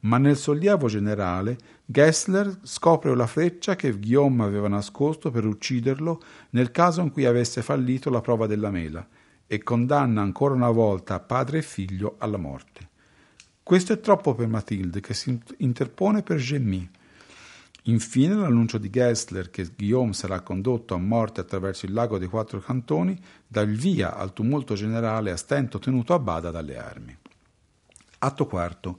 ma 0.00 0.18
nel 0.18 0.36
sollievo 0.36 0.88
generale 0.88 1.58
Gessler 1.84 2.60
scopre 2.62 3.14
la 3.14 3.26
freccia 3.26 3.76
che 3.76 3.92
Guillaume 3.92 4.44
aveva 4.44 4.68
nascosto 4.68 5.30
per 5.30 5.44
ucciderlo 5.44 6.22
nel 6.50 6.70
caso 6.70 7.00
in 7.00 7.10
cui 7.10 7.26
avesse 7.26 7.62
fallito 7.62 8.10
la 8.10 8.20
prova 8.20 8.46
della 8.46 8.70
mela 8.70 9.06
e 9.46 9.62
condanna 9.62 10.22
ancora 10.22 10.54
una 10.54 10.70
volta 10.70 11.18
padre 11.18 11.58
e 11.58 11.62
figlio 11.62 12.14
alla 12.18 12.36
morte. 12.36 12.88
Questo 13.62 13.92
è 13.92 14.00
troppo 14.00 14.34
per 14.34 14.46
Mathilde, 14.46 15.00
che 15.00 15.12
si 15.12 15.36
interpone 15.58 16.22
per 16.22 16.38
Gemmy. 16.38 16.88
Infine 17.84 18.34
l'annuncio 18.34 18.78
di 18.78 18.90
Gessler 18.90 19.50
che 19.50 19.68
Guillaume 19.76 20.12
sarà 20.12 20.40
condotto 20.40 20.94
a 20.94 20.98
morte 20.98 21.40
attraverso 21.40 21.86
il 21.86 21.92
lago 21.92 22.18
dei 22.18 22.28
quattro 22.28 22.60
cantoni 22.60 23.18
dà 23.46 23.60
il 23.62 23.76
via 23.76 24.16
al 24.16 24.32
tumulto 24.32 24.74
generale 24.74 25.30
a 25.30 25.36
stento 25.36 25.78
tenuto 25.78 26.14
a 26.14 26.18
bada 26.18 26.50
dalle 26.50 26.78
armi. 26.78 27.16
Atto 28.18 28.46
quarto. 28.46 28.98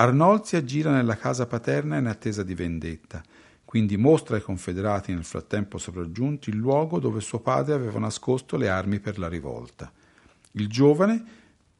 Arnold 0.00 0.44
si 0.44 0.54
aggira 0.54 0.92
nella 0.92 1.16
casa 1.16 1.46
paterna 1.46 1.96
in 1.96 2.06
attesa 2.06 2.44
di 2.44 2.54
vendetta, 2.54 3.20
quindi 3.64 3.96
mostra 3.96 4.36
ai 4.36 4.42
confederati 4.42 5.12
nel 5.12 5.24
frattempo 5.24 5.76
sopraggiunti 5.76 6.50
il 6.50 6.56
luogo 6.56 7.00
dove 7.00 7.20
suo 7.20 7.40
padre 7.40 7.74
aveva 7.74 7.98
nascosto 7.98 8.56
le 8.56 8.68
armi 8.68 9.00
per 9.00 9.18
la 9.18 9.26
rivolta. 9.26 9.90
Il 10.52 10.68
giovane 10.68 11.20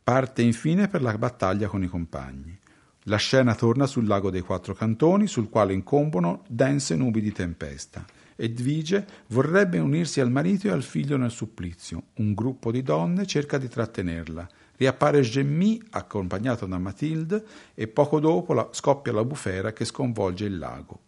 parte 0.03 0.43
infine 0.43 0.89
per 0.89 1.01
la 1.01 1.17
battaglia 1.17 1.69
con 1.69 1.85
i 1.85 1.87
compagni. 1.87 2.59
La 3.05 3.19
scena 3.19 3.55
torna 3.55 3.87
sul 3.87 4.09
lago 4.09 4.31
dei 4.31 4.43
quattro 4.43 4.75
cantoni, 4.75 5.29
sul 5.29 5.49
quale 5.49 5.73
incombono 5.73 6.43
dense 6.49 6.97
nubi 6.97 7.21
di 7.21 7.31
tempesta. 7.31 8.05
Edvige 8.35 9.07
vorrebbe 9.29 9.79
unirsi 9.79 10.21
al 10.21 10.33
marito 10.33 10.67
e 10.67 10.73
al 10.73 10.83
figlio 10.83 11.17
nel 11.17 11.31
supplizio. 11.31 12.03
Un 12.15 12.35
gruppo 12.35 12.73
di 12.73 12.83
donne 12.83 13.27
cerca 13.27 13.59
di 13.59 13.69
trattenerla. 13.69 14.49
Riappare 14.79 15.23
Gemmy 15.23 15.83
accompagnato 15.91 16.65
da 16.65 16.79
Mathilde 16.79 17.45
e 17.75 17.89
poco 17.89 18.21
dopo 18.21 18.53
la, 18.53 18.69
scoppia 18.71 19.13
la 19.13 19.25
bufera 19.25 19.73
che 19.73 19.85
sconvolge 19.85 20.45
il 20.45 20.57
lago. 20.57 21.01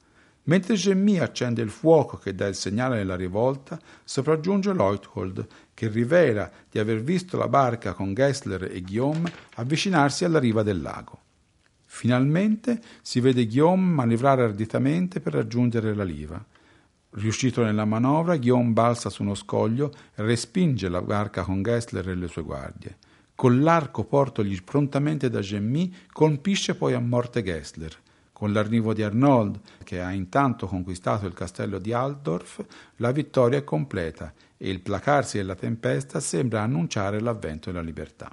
Mentre 0.45 0.75
Gemmy 0.75 1.18
accende 1.18 1.62
il 1.62 1.71
fuoco 1.71 2.16
che 2.16 2.35
dà 2.35 2.49
il 2.49 2.57
segnale 2.57 2.97
della 2.97 3.14
rivolta, 3.14 3.79
sopraggiunge 4.03 4.73
Leuthold, 4.73 5.47
che 5.73 5.87
rivela 5.87 6.51
di 6.68 6.81
aver 6.81 7.01
visto 7.01 7.37
la 7.37 7.47
barca 7.47 7.93
con 7.93 8.12
Gessler 8.12 8.64
e 8.64 8.81
Guillaume 8.81 9.33
avvicinarsi 9.55 10.25
alla 10.25 10.41
riva 10.41 10.64
del 10.64 10.83
lago. 10.83 11.21
Finalmente 11.85 12.81
si 13.03 13.21
vede 13.21 13.47
Guillaume 13.47 13.95
manovrare 13.95 14.43
arditamente 14.43 15.21
per 15.21 15.35
raggiungere 15.35 15.95
la 15.95 16.05
riva. 16.05 16.45
Riuscito 17.11 17.62
nella 17.62 17.85
manovra, 17.85 18.37
Guillaume 18.37 18.73
balza 18.73 19.11
su 19.11 19.23
uno 19.23 19.37
scoglio 19.37 19.93
e 20.16 20.23
respinge 20.23 20.89
la 20.89 21.03
barca 21.03 21.45
con 21.45 21.62
Gessler 21.62 22.09
e 22.09 22.14
le 22.16 22.27
sue 22.27 22.43
guardie. 22.43 22.97
Con 23.41 23.62
l'arco 23.62 24.05
portogli 24.05 24.62
prontamente 24.62 25.30
da 25.30 25.41
Gemmy, 25.41 25.91
colpisce 26.12 26.74
poi 26.74 26.93
a 26.93 27.01
morte 27.01 27.43
Gessler. 27.43 27.97
Con 28.32 28.53
l'arrivo 28.53 28.93
di 28.93 29.03
Arnold, 29.03 29.59
che 29.82 30.03
ha 30.03 30.12
intanto 30.12 30.66
conquistato 30.66 31.24
il 31.24 31.32
castello 31.32 31.78
di 31.78 31.95
Altdorf, 31.95 32.62
la 32.97 33.12
vittoria 33.12 33.57
è 33.57 33.64
completa 33.64 34.30
e 34.59 34.68
il 34.68 34.82
placarsi 34.82 35.38
della 35.38 35.55
tempesta 35.55 36.20
sembra 36.20 36.61
annunciare 36.61 37.18
l'avvento 37.18 37.70
della 37.70 37.82
libertà. 37.82 38.30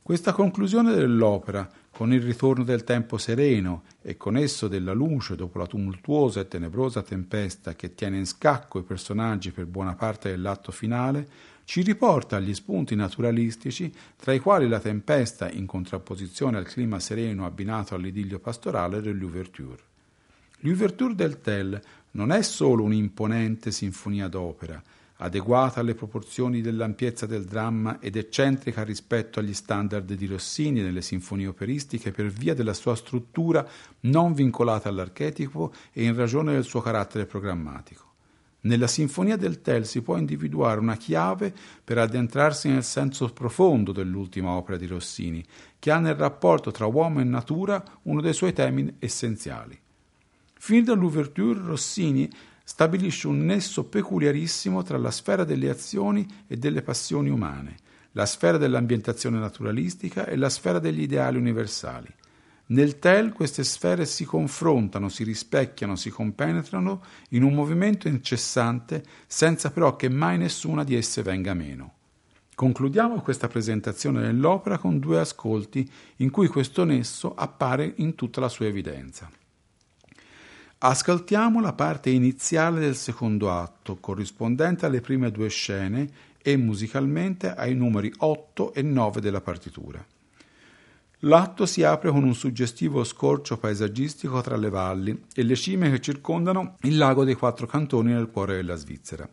Questa 0.00 0.32
conclusione 0.32 0.94
dell'opera, 0.94 1.68
con 1.90 2.12
il 2.12 2.22
ritorno 2.22 2.62
del 2.62 2.84
tempo 2.84 3.18
sereno 3.18 3.82
e 4.02 4.16
con 4.16 4.36
esso 4.36 4.68
della 4.68 4.92
luce 4.92 5.34
dopo 5.34 5.58
la 5.58 5.66
tumultuosa 5.66 6.38
e 6.38 6.46
tenebrosa 6.46 7.02
tempesta 7.02 7.74
che 7.74 7.96
tiene 7.96 8.18
in 8.18 8.26
scacco 8.26 8.78
i 8.78 8.84
personaggi 8.84 9.50
per 9.50 9.66
buona 9.66 9.96
parte 9.96 10.30
dell'atto 10.30 10.70
finale, 10.70 11.28
ci 11.70 11.82
riporta 11.82 12.34
agli 12.34 12.52
spunti 12.52 12.96
naturalistici, 12.96 13.94
tra 14.16 14.32
i 14.32 14.40
quali 14.40 14.66
la 14.66 14.80
tempesta 14.80 15.48
in 15.48 15.66
contrapposizione 15.66 16.58
al 16.58 16.64
clima 16.64 16.98
sereno 16.98 17.46
abbinato 17.46 17.94
all'idillio 17.94 18.40
pastorale 18.40 19.00
dell'Ouverture. 19.00 19.78
L'Ouverture 20.62 21.14
del 21.14 21.40
Tell 21.40 21.80
non 22.12 22.32
è 22.32 22.42
solo 22.42 22.82
un'imponente 22.82 23.70
sinfonia 23.70 24.26
d'opera, 24.26 24.82
adeguata 25.18 25.78
alle 25.78 25.94
proporzioni 25.94 26.60
dell'ampiezza 26.60 27.26
del 27.26 27.44
dramma 27.44 28.00
ed 28.00 28.16
eccentrica 28.16 28.82
rispetto 28.82 29.38
agli 29.38 29.54
standard 29.54 30.12
di 30.12 30.26
Rossini 30.26 30.80
nelle 30.80 31.02
sinfonie 31.02 31.46
operistiche 31.46 32.10
per 32.10 32.30
via 32.30 32.54
della 32.54 32.74
sua 32.74 32.96
struttura 32.96 33.64
non 34.00 34.32
vincolata 34.32 34.88
all'archetipo 34.88 35.72
e 35.92 36.02
in 36.02 36.16
ragione 36.16 36.50
del 36.50 36.64
suo 36.64 36.80
carattere 36.80 37.26
programmatico. 37.26 38.09
Nella 38.62 38.86
Sinfonia 38.86 39.36
del 39.36 39.62
Tel 39.62 39.86
si 39.86 40.02
può 40.02 40.18
individuare 40.18 40.80
una 40.80 40.96
chiave 40.96 41.54
per 41.82 41.96
addentrarsi 41.96 42.68
nel 42.68 42.84
senso 42.84 43.32
profondo 43.32 43.90
dell'ultima 43.92 44.50
opera 44.50 44.76
di 44.76 44.86
Rossini, 44.86 45.42
che 45.78 45.90
ha 45.90 45.98
nel 45.98 46.14
rapporto 46.14 46.70
tra 46.70 46.84
uomo 46.84 47.20
e 47.20 47.24
natura 47.24 47.82
uno 48.02 48.20
dei 48.20 48.34
suoi 48.34 48.52
temi 48.52 48.96
essenziali. 48.98 49.78
Fin 50.52 50.84
dall'ouverture 50.84 51.58
Rossini 51.58 52.30
stabilisce 52.62 53.28
un 53.28 53.46
nesso 53.46 53.84
peculiarissimo 53.84 54.82
tra 54.82 54.98
la 54.98 55.10
sfera 55.10 55.44
delle 55.44 55.70
azioni 55.70 56.26
e 56.46 56.56
delle 56.58 56.82
passioni 56.82 57.30
umane, 57.30 57.76
la 58.12 58.26
sfera 58.26 58.58
dell'ambientazione 58.58 59.38
naturalistica 59.38 60.26
e 60.26 60.36
la 60.36 60.50
sfera 60.50 60.78
degli 60.78 61.00
ideali 61.00 61.38
universali. 61.38 62.14
Nel 62.70 63.00
tel 63.00 63.32
queste 63.32 63.64
sfere 63.64 64.06
si 64.06 64.24
confrontano, 64.24 65.08
si 65.08 65.24
rispecchiano, 65.24 65.96
si 65.96 66.08
compenetrano 66.10 67.02
in 67.30 67.42
un 67.42 67.52
movimento 67.52 68.06
incessante, 68.06 69.02
senza 69.26 69.72
però 69.72 69.96
che 69.96 70.08
mai 70.08 70.38
nessuna 70.38 70.84
di 70.84 70.94
esse 70.94 71.22
venga 71.22 71.52
meno. 71.52 71.94
Concludiamo 72.54 73.22
questa 73.22 73.48
presentazione 73.48 74.20
dell'opera 74.20 74.78
con 74.78 75.00
due 75.00 75.18
ascolti 75.18 75.90
in 76.16 76.30
cui 76.30 76.46
questo 76.46 76.84
nesso 76.84 77.34
appare 77.34 77.92
in 77.96 78.14
tutta 78.14 78.40
la 78.40 78.48
sua 78.48 78.66
evidenza. 78.66 79.28
Ascoltiamo 80.78 81.60
la 81.60 81.72
parte 81.72 82.10
iniziale 82.10 82.78
del 82.78 82.94
secondo 82.94 83.50
atto, 83.50 83.96
corrispondente 83.96 84.86
alle 84.86 85.00
prime 85.00 85.32
due 85.32 85.48
scene 85.48 86.08
e 86.40 86.56
musicalmente 86.56 87.52
ai 87.52 87.74
numeri 87.74 88.12
8 88.16 88.74
e 88.74 88.82
9 88.82 89.20
della 89.20 89.40
partitura. 89.40 90.06
L'atto 91.24 91.66
si 91.66 91.82
apre 91.82 92.10
con 92.10 92.24
un 92.24 92.34
suggestivo 92.34 93.04
scorcio 93.04 93.58
paesaggistico 93.58 94.40
tra 94.40 94.56
le 94.56 94.70
valli 94.70 95.24
e 95.34 95.42
le 95.42 95.54
cime 95.54 95.90
che 95.90 96.00
circondano 96.00 96.76
il 96.82 96.96
lago 96.96 97.24
dei 97.24 97.34
quattro 97.34 97.66
cantoni 97.66 98.12
nel 98.12 98.30
cuore 98.30 98.56
della 98.56 98.74
Svizzera. 98.74 99.28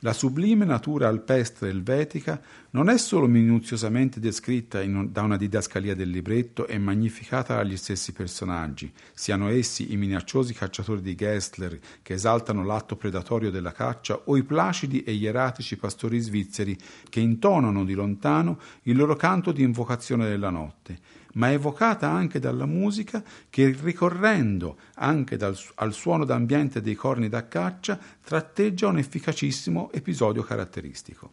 La 0.00 0.12
sublime 0.12 0.66
natura 0.66 1.08
alpestre 1.08 1.70
elvetica 1.70 2.40
non 2.72 2.90
è 2.90 2.98
solo 2.98 3.26
minuziosamente 3.26 4.20
descritta 4.20 4.82
in, 4.82 5.10
da 5.10 5.22
una 5.22 5.38
didascalia 5.38 5.94
del 5.96 6.10
libretto 6.10 6.66
e 6.66 6.78
magnificata 6.78 7.56
dagli 7.56 7.78
stessi 7.78 8.12
personaggi, 8.12 8.92
siano 9.14 9.48
essi 9.48 9.92
i 9.92 9.96
minacciosi 9.96 10.52
cacciatori 10.52 11.00
di 11.00 11.14
Gessler 11.14 11.78
che 12.02 12.12
esaltano 12.12 12.62
l'atto 12.62 12.94
predatorio 12.94 13.50
della 13.50 13.72
caccia 13.72 14.20
o 14.26 14.36
i 14.36 14.44
placidi 14.44 15.02
e 15.02 15.12
ieratici 15.12 15.76
pastori 15.76 16.20
svizzeri 16.20 16.78
che 17.08 17.20
intonano 17.20 17.84
di 17.84 17.94
lontano 17.94 18.60
il 18.82 18.96
loro 18.96 19.16
canto 19.16 19.50
di 19.50 19.62
invocazione 19.62 20.28
della 20.28 20.50
notte, 20.50 20.98
ma 21.36 21.50
evocata 21.50 22.10
anche 22.10 22.38
dalla 22.38 22.66
musica 22.66 23.22
che, 23.48 23.76
ricorrendo 23.80 24.76
anche 24.96 25.36
dal, 25.36 25.56
al 25.76 25.92
suono 25.92 26.24
d'ambiente 26.24 26.80
dei 26.80 26.94
corni 26.94 27.28
da 27.28 27.48
caccia, 27.48 27.98
tratteggia 28.22 28.88
un 28.88 28.98
efficacissimo 28.98 29.90
episodio 29.92 30.42
caratteristico. 30.42 31.30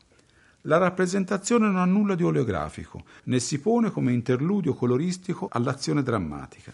La 0.62 0.78
rappresentazione 0.78 1.66
non 1.66 1.78
ha 1.78 1.86
nulla 1.86 2.16
di 2.16 2.24
oleografico, 2.24 3.04
né 3.26 3.40
si 3.40 3.60
pone 3.60 3.92
come 3.92 4.14
interludio 4.14 4.74
coloristico 4.74 5.50
all'azione 5.52 6.04
drammatica. 6.04 6.74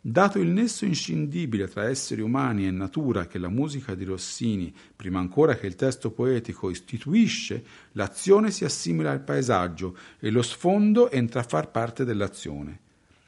Dato 0.00 0.38
il 0.38 0.48
nesso 0.48 0.84
inscindibile 0.84 1.66
tra 1.66 1.88
esseri 1.88 2.20
umani 2.20 2.66
e 2.66 2.70
natura 2.70 3.26
che 3.26 3.36
la 3.36 3.48
musica 3.48 3.96
di 3.96 4.04
Rossini, 4.04 4.72
prima 4.94 5.18
ancora 5.18 5.56
che 5.56 5.66
il 5.66 5.74
testo 5.74 6.12
poetico, 6.12 6.70
istituisce, 6.70 7.64
l'azione 7.92 8.52
si 8.52 8.64
assimila 8.64 9.10
al 9.10 9.22
paesaggio 9.22 9.96
e 10.20 10.30
lo 10.30 10.42
sfondo 10.42 11.10
entra 11.10 11.40
a 11.40 11.44
far 11.44 11.72
parte 11.72 12.04
dell'azione. 12.04 12.78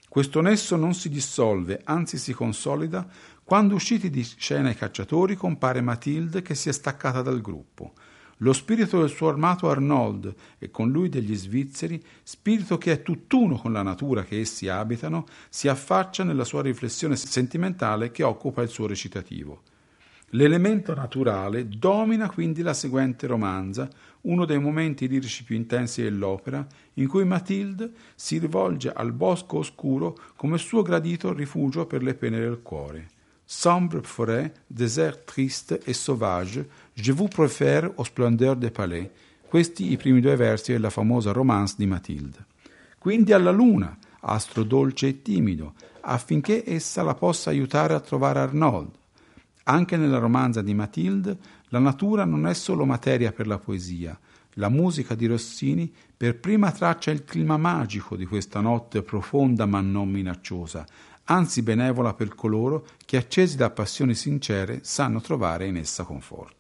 Questo 0.09 0.41
nesso 0.41 0.77
non 0.77 0.95
si 0.95 1.09
dissolve, 1.09 1.81
anzi 1.85 2.19
si 2.19 2.33
consolida, 2.33 3.09
quando 3.43 3.75
usciti 3.75 4.09
di 4.09 4.23
scena 4.23 4.71
i 4.71 4.77
cacciatori 4.77 5.35
compare 5.35 5.81
Matilde 5.81 6.41
che 6.41 6.55
si 6.55 6.69
è 6.69 6.73
staccata 6.73 7.21
dal 7.21 7.41
gruppo. 7.41 7.95
Lo 8.43 8.55
spirito 8.55 9.01
del 9.01 9.11
suo 9.11 9.29
armato 9.29 9.69
Arnold 9.69 10.35
e 10.59 10.71
con 10.71 10.91
lui 10.91 11.11
degli 11.11 11.35
svizzeri, 11.35 12.03
spirito 12.23 12.79
che 12.79 12.93
è 12.93 13.03
tutt'uno 13.03 13.57
con 13.57 13.71
la 13.71 13.83
natura 13.83 14.25
che 14.25 14.41
essi 14.41 14.67
abitano, 14.67 15.27
si 15.51 15.69
affaccia 15.69 16.25
nella 16.25 16.45
sua 16.45 16.63
riflessione 16.63 17.17
sentimentale 17.17 18.11
che 18.11 18.23
occupa 18.23 18.63
il 18.63 18.71
suo 18.71 18.87
recitativo. 18.87 19.63
L'elemento 20.31 20.95
naturale 20.95 21.69
domina 21.69 22.31
quindi 22.31 22.63
la 22.63 22.73
seguente 22.73 23.27
romanza, 23.27 23.91
uno 24.23 24.47
dei 24.47 24.59
momenti 24.59 25.07
lirici 25.07 25.45
più 25.45 25.57
intensi 25.57 26.01
dell'opera, 26.01 26.67
in 26.95 27.09
cui 27.09 27.27
Matilde 27.27 27.93
si 28.15 28.39
rivolge 28.39 28.91
al 28.91 29.13
bosco 29.13 29.59
oscuro 29.59 30.17
come 30.37 30.57
suo 30.57 30.81
gradito 30.81 31.35
rifugio 31.35 31.85
per 31.85 32.03
le 32.03 32.15
pene 32.15 32.39
del 32.39 32.63
cuore. 32.63 33.09
Sombre 33.53 34.01
forêt, 34.05 34.53
désert 34.71 35.25
triste 35.25 35.81
et 35.85 35.93
sauvage, 35.93 36.63
je 36.95 37.11
vous 37.11 37.27
préfère 37.27 37.91
aux 37.97 38.05
splendeurs 38.05 38.55
des 38.55 38.71
palais. 38.71 39.11
Questi 39.49 39.91
i 39.91 39.97
primi 39.97 40.21
due 40.21 40.37
versi 40.37 40.71
della 40.71 40.89
famosa 40.89 41.33
romance 41.33 41.75
di 41.77 41.85
Matilde. 41.85 42.47
Quindi 42.97 43.33
alla 43.33 43.51
luna, 43.51 43.99
astro 44.21 44.63
dolce 44.63 45.09
e 45.09 45.23
timido, 45.23 45.73
affinché 46.03 46.63
essa 46.65 47.03
la 47.03 47.15
possa 47.15 47.51
aiutare 47.51 47.95
a 47.95 47.99
trovare 47.99 48.39
Arnold. 48.39 48.91
Anche 49.65 49.97
nella 49.97 50.19
romanza 50.19 50.63
di 50.63 50.73
Matilde, 50.73 51.37
la 51.71 51.81
natura 51.81 52.25
non 52.25 52.47
è 52.47 52.55
solo 52.55 52.85
materia 52.85 53.33
per 53.33 53.49
la 53.49 53.59
poesia, 53.59 54.17
La 54.55 54.69
musica 54.69 55.15
di 55.15 55.27
Rossini 55.27 55.93
per 56.17 56.41
prima 56.41 56.73
traccia 56.73 57.13
il 57.13 57.25
clima 57.25 57.57
magico 57.57 58.17
di 58.17 58.27
questa 58.27 58.61
notte 58.61 59.03
profonda 59.03 59.65
ma 59.65 59.81
non 59.81 60.09
minacciosa, 60.09 60.85
anzi 61.31 61.63
benevola 61.63 62.13
per 62.13 62.35
coloro 62.35 62.85
che 63.05 63.17
accesi 63.17 63.57
da 63.57 63.71
passioni 63.71 64.15
sincere 64.15 64.81
sanno 64.83 65.21
trovare 65.21 65.67
in 65.67 65.77
essa 65.77 66.05
conforto. 66.05 66.60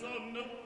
son 0.00 0.57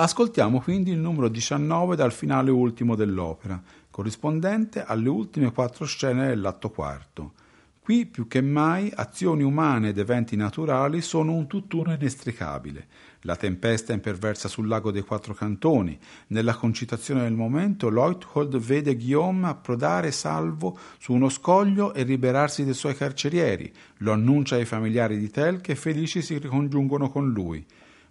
Ascoltiamo 0.00 0.60
quindi 0.60 0.92
il 0.92 0.98
numero 0.98 1.26
19 1.26 1.96
dal 1.96 2.12
finale 2.12 2.52
ultimo 2.52 2.94
dell'opera, 2.94 3.60
corrispondente 3.90 4.84
alle 4.84 5.08
ultime 5.08 5.50
quattro 5.50 5.86
scene 5.86 6.28
dell'atto 6.28 6.70
quarto. 6.70 7.32
Qui 7.80 8.06
più 8.06 8.28
che 8.28 8.40
mai 8.40 8.92
azioni 8.94 9.42
umane 9.42 9.88
ed 9.88 9.98
eventi 9.98 10.36
naturali 10.36 11.00
sono 11.00 11.32
un 11.32 11.48
tutt'uno 11.48 11.92
inestricabile. 11.92 12.86
La 13.22 13.34
tempesta 13.34 13.92
imperversa 13.92 14.46
sul 14.46 14.68
lago 14.68 14.92
dei 14.92 15.02
quattro 15.02 15.34
cantoni. 15.34 15.98
Nella 16.28 16.54
concitazione 16.54 17.22
del 17.22 17.34
momento, 17.34 17.90
Leuthold 17.90 18.56
vede 18.56 18.94
Guillaume 18.94 19.48
approdare 19.48 20.12
salvo 20.12 20.78
su 20.98 21.12
uno 21.12 21.28
scoglio 21.28 21.92
e 21.92 22.04
liberarsi 22.04 22.62
dei 22.62 22.74
suoi 22.74 22.94
carcerieri. 22.94 23.72
Lo 23.96 24.12
annuncia 24.12 24.54
ai 24.54 24.64
familiari 24.64 25.18
di 25.18 25.28
Tel 25.28 25.60
che 25.60 25.74
felici 25.74 26.22
si 26.22 26.38
ricongiungono 26.38 27.08
con 27.10 27.32
lui. 27.32 27.66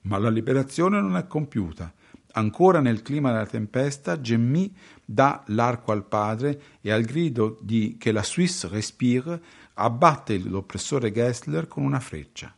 Ma 0.07 0.17
la 0.17 0.29
liberazione 0.29 1.01
non 1.01 1.17
è 1.17 1.27
compiuta. 1.27 1.93
Ancora 2.31 2.79
nel 2.79 3.01
clima 3.01 3.31
della 3.31 3.45
tempesta, 3.45 4.21
Gemmy 4.21 4.73
dà 5.03 5.43
l'arco 5.47 5.91
al 5.91 6.05
padre 6.05 6.61
e 6.79 6.91
al 6.91 7.03
grido 7.03 7.57
di 7.61 7.97
che 7.99 8.13
la 8.13 8.23
Suisse 8.23 8.69
respire 8.69 9.41
abbatte 9.73 10.37
l'oppressore 10.37 11.11
Gessler 11.11 11.67
con 11.67 11.83
una 11.83 11.99
freccia. 11.99 12.55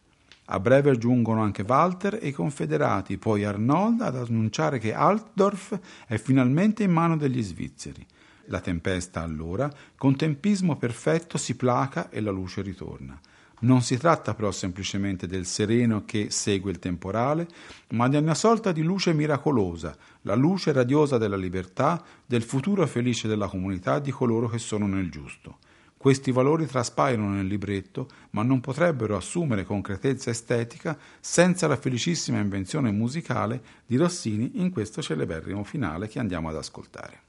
A 0.51 0.59
breve 0.59 0.95
giungono 0.97 1.41
anche 1.41 1.63
Walter 1.67 2.19
e 2.21 2.27
i 2.27 2.33
confederati, 2.33 3.17
poi 3.17 3.43
Arnold 3.43 4.01
ad 4.01 4.15
annunciare 4.15 4.77
che 4.77 4.93
Altdorf 4.93 5.79
è 6.05 6.17
finalmente 6.17 6.83
in 6.83 6.91
mano 6.91 7.17
degli 7.17 7.41
svizzeri. 7.41 8.05
La 8.45 8.59
tempesta 8.59 9.21
allora, 9.21 9.71
con 9.95 10.15
tempismo 10.15 10.75
perfetto, 10.75 11.39
si 11.39 11.55
placa 11.55 12.09
e 12.09 12.21
la 12.21 12.31
luce 12.31 12.61
ritorna. 12.61 13.19
Non 13.61 13.81
si 13.81 13.97
tratta 13.97 14.33
però 14.33 14.51
semplicemente 14.51 15.27
del 15.27 15.45
sereno 15.45 16.05
che 16.05 16.27
segue 16.29 16.71
il 16.71 16.79
temporale, 16.79 17.47
ma 17.89 18.07
di 18.07 18.15
una 18.15 18.33
sorta 18.33 18.71
di 18.71 18.81
luce 18.81 19.13
miracolosa, 19.13 19.97
la 20.21 20.35
luce 20.35 20.71
radiosa 20.71 21.17
della 21.17 21.35
libertà, 21.35 22.01
del 22.25 22.43
futuro 22.43 22.87
felice 22.87 23.27
della 23.27 23.47
comunità 23.47 23.99
di 23.99 24.11
coloro 24.11 24.47
che 24.47 24.59
sono 24.59 24.87
nel 24.87 25.11
giusto. 25.11 25.57
Questi 25.97 26.31
valori 26.31 26.65
traspaiono 26.65 27.27
nel 27.31 27.47
libretto, 27.47 28.07
ma 28.29 28.41
non 28.41 28.61
potrebbero 28.61 29.17
assumere 29.17 29.65
concretezza 29.65 30.29
estetica 30.29 30.97
senza 31.19 31.67
la 31.67 31.75
felicissima 31.75 32.39
invenzione 32.39 32.89
musicale 32.91 33.61
di 33.85 33.97
Rossini 33.97 34.61
in 34.61 34.71
questo 34.71 35.01
celeberrimo 35.01 35.65
finale 35.65 36.07
che 36.07 36.19
andiamo 36.19 36.47
ad 36.47 36.55
ascoltare. 36.55 37.28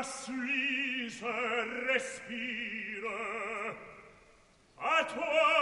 assuise 0.00 1.22
respire. 1.92 3.10
À 4.78 5.04
toi 5.04 5.59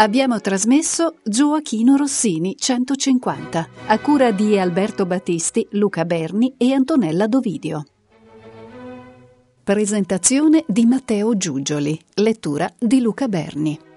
Abbiamo 0.00 0.40
trasmesso 0.40 1.16
Gioachino 1.24 1.96
Rossini 1.96 2.54
150, 2.56 3.68
a 3.88 3.98
cura 3.98 4.30
di 4.30 4.56
Alberto 4.56 5.06
Battisti, 5.06 5.66
Luca 5.72 6.04
Berni 6.04 6.54
e 6.56 6.72
Antonella 6.72 7.26
Dovidio. 7.26 7.84
Presentazione 9.64 10.64
di 10.68 10.86
Matteo 10.86 11.36
Giugioli, 11.36 12.00
lettura 12.14 12.72
di 12.78 13.00
Luca 13.00 13.26
Berni. 13.26 13.87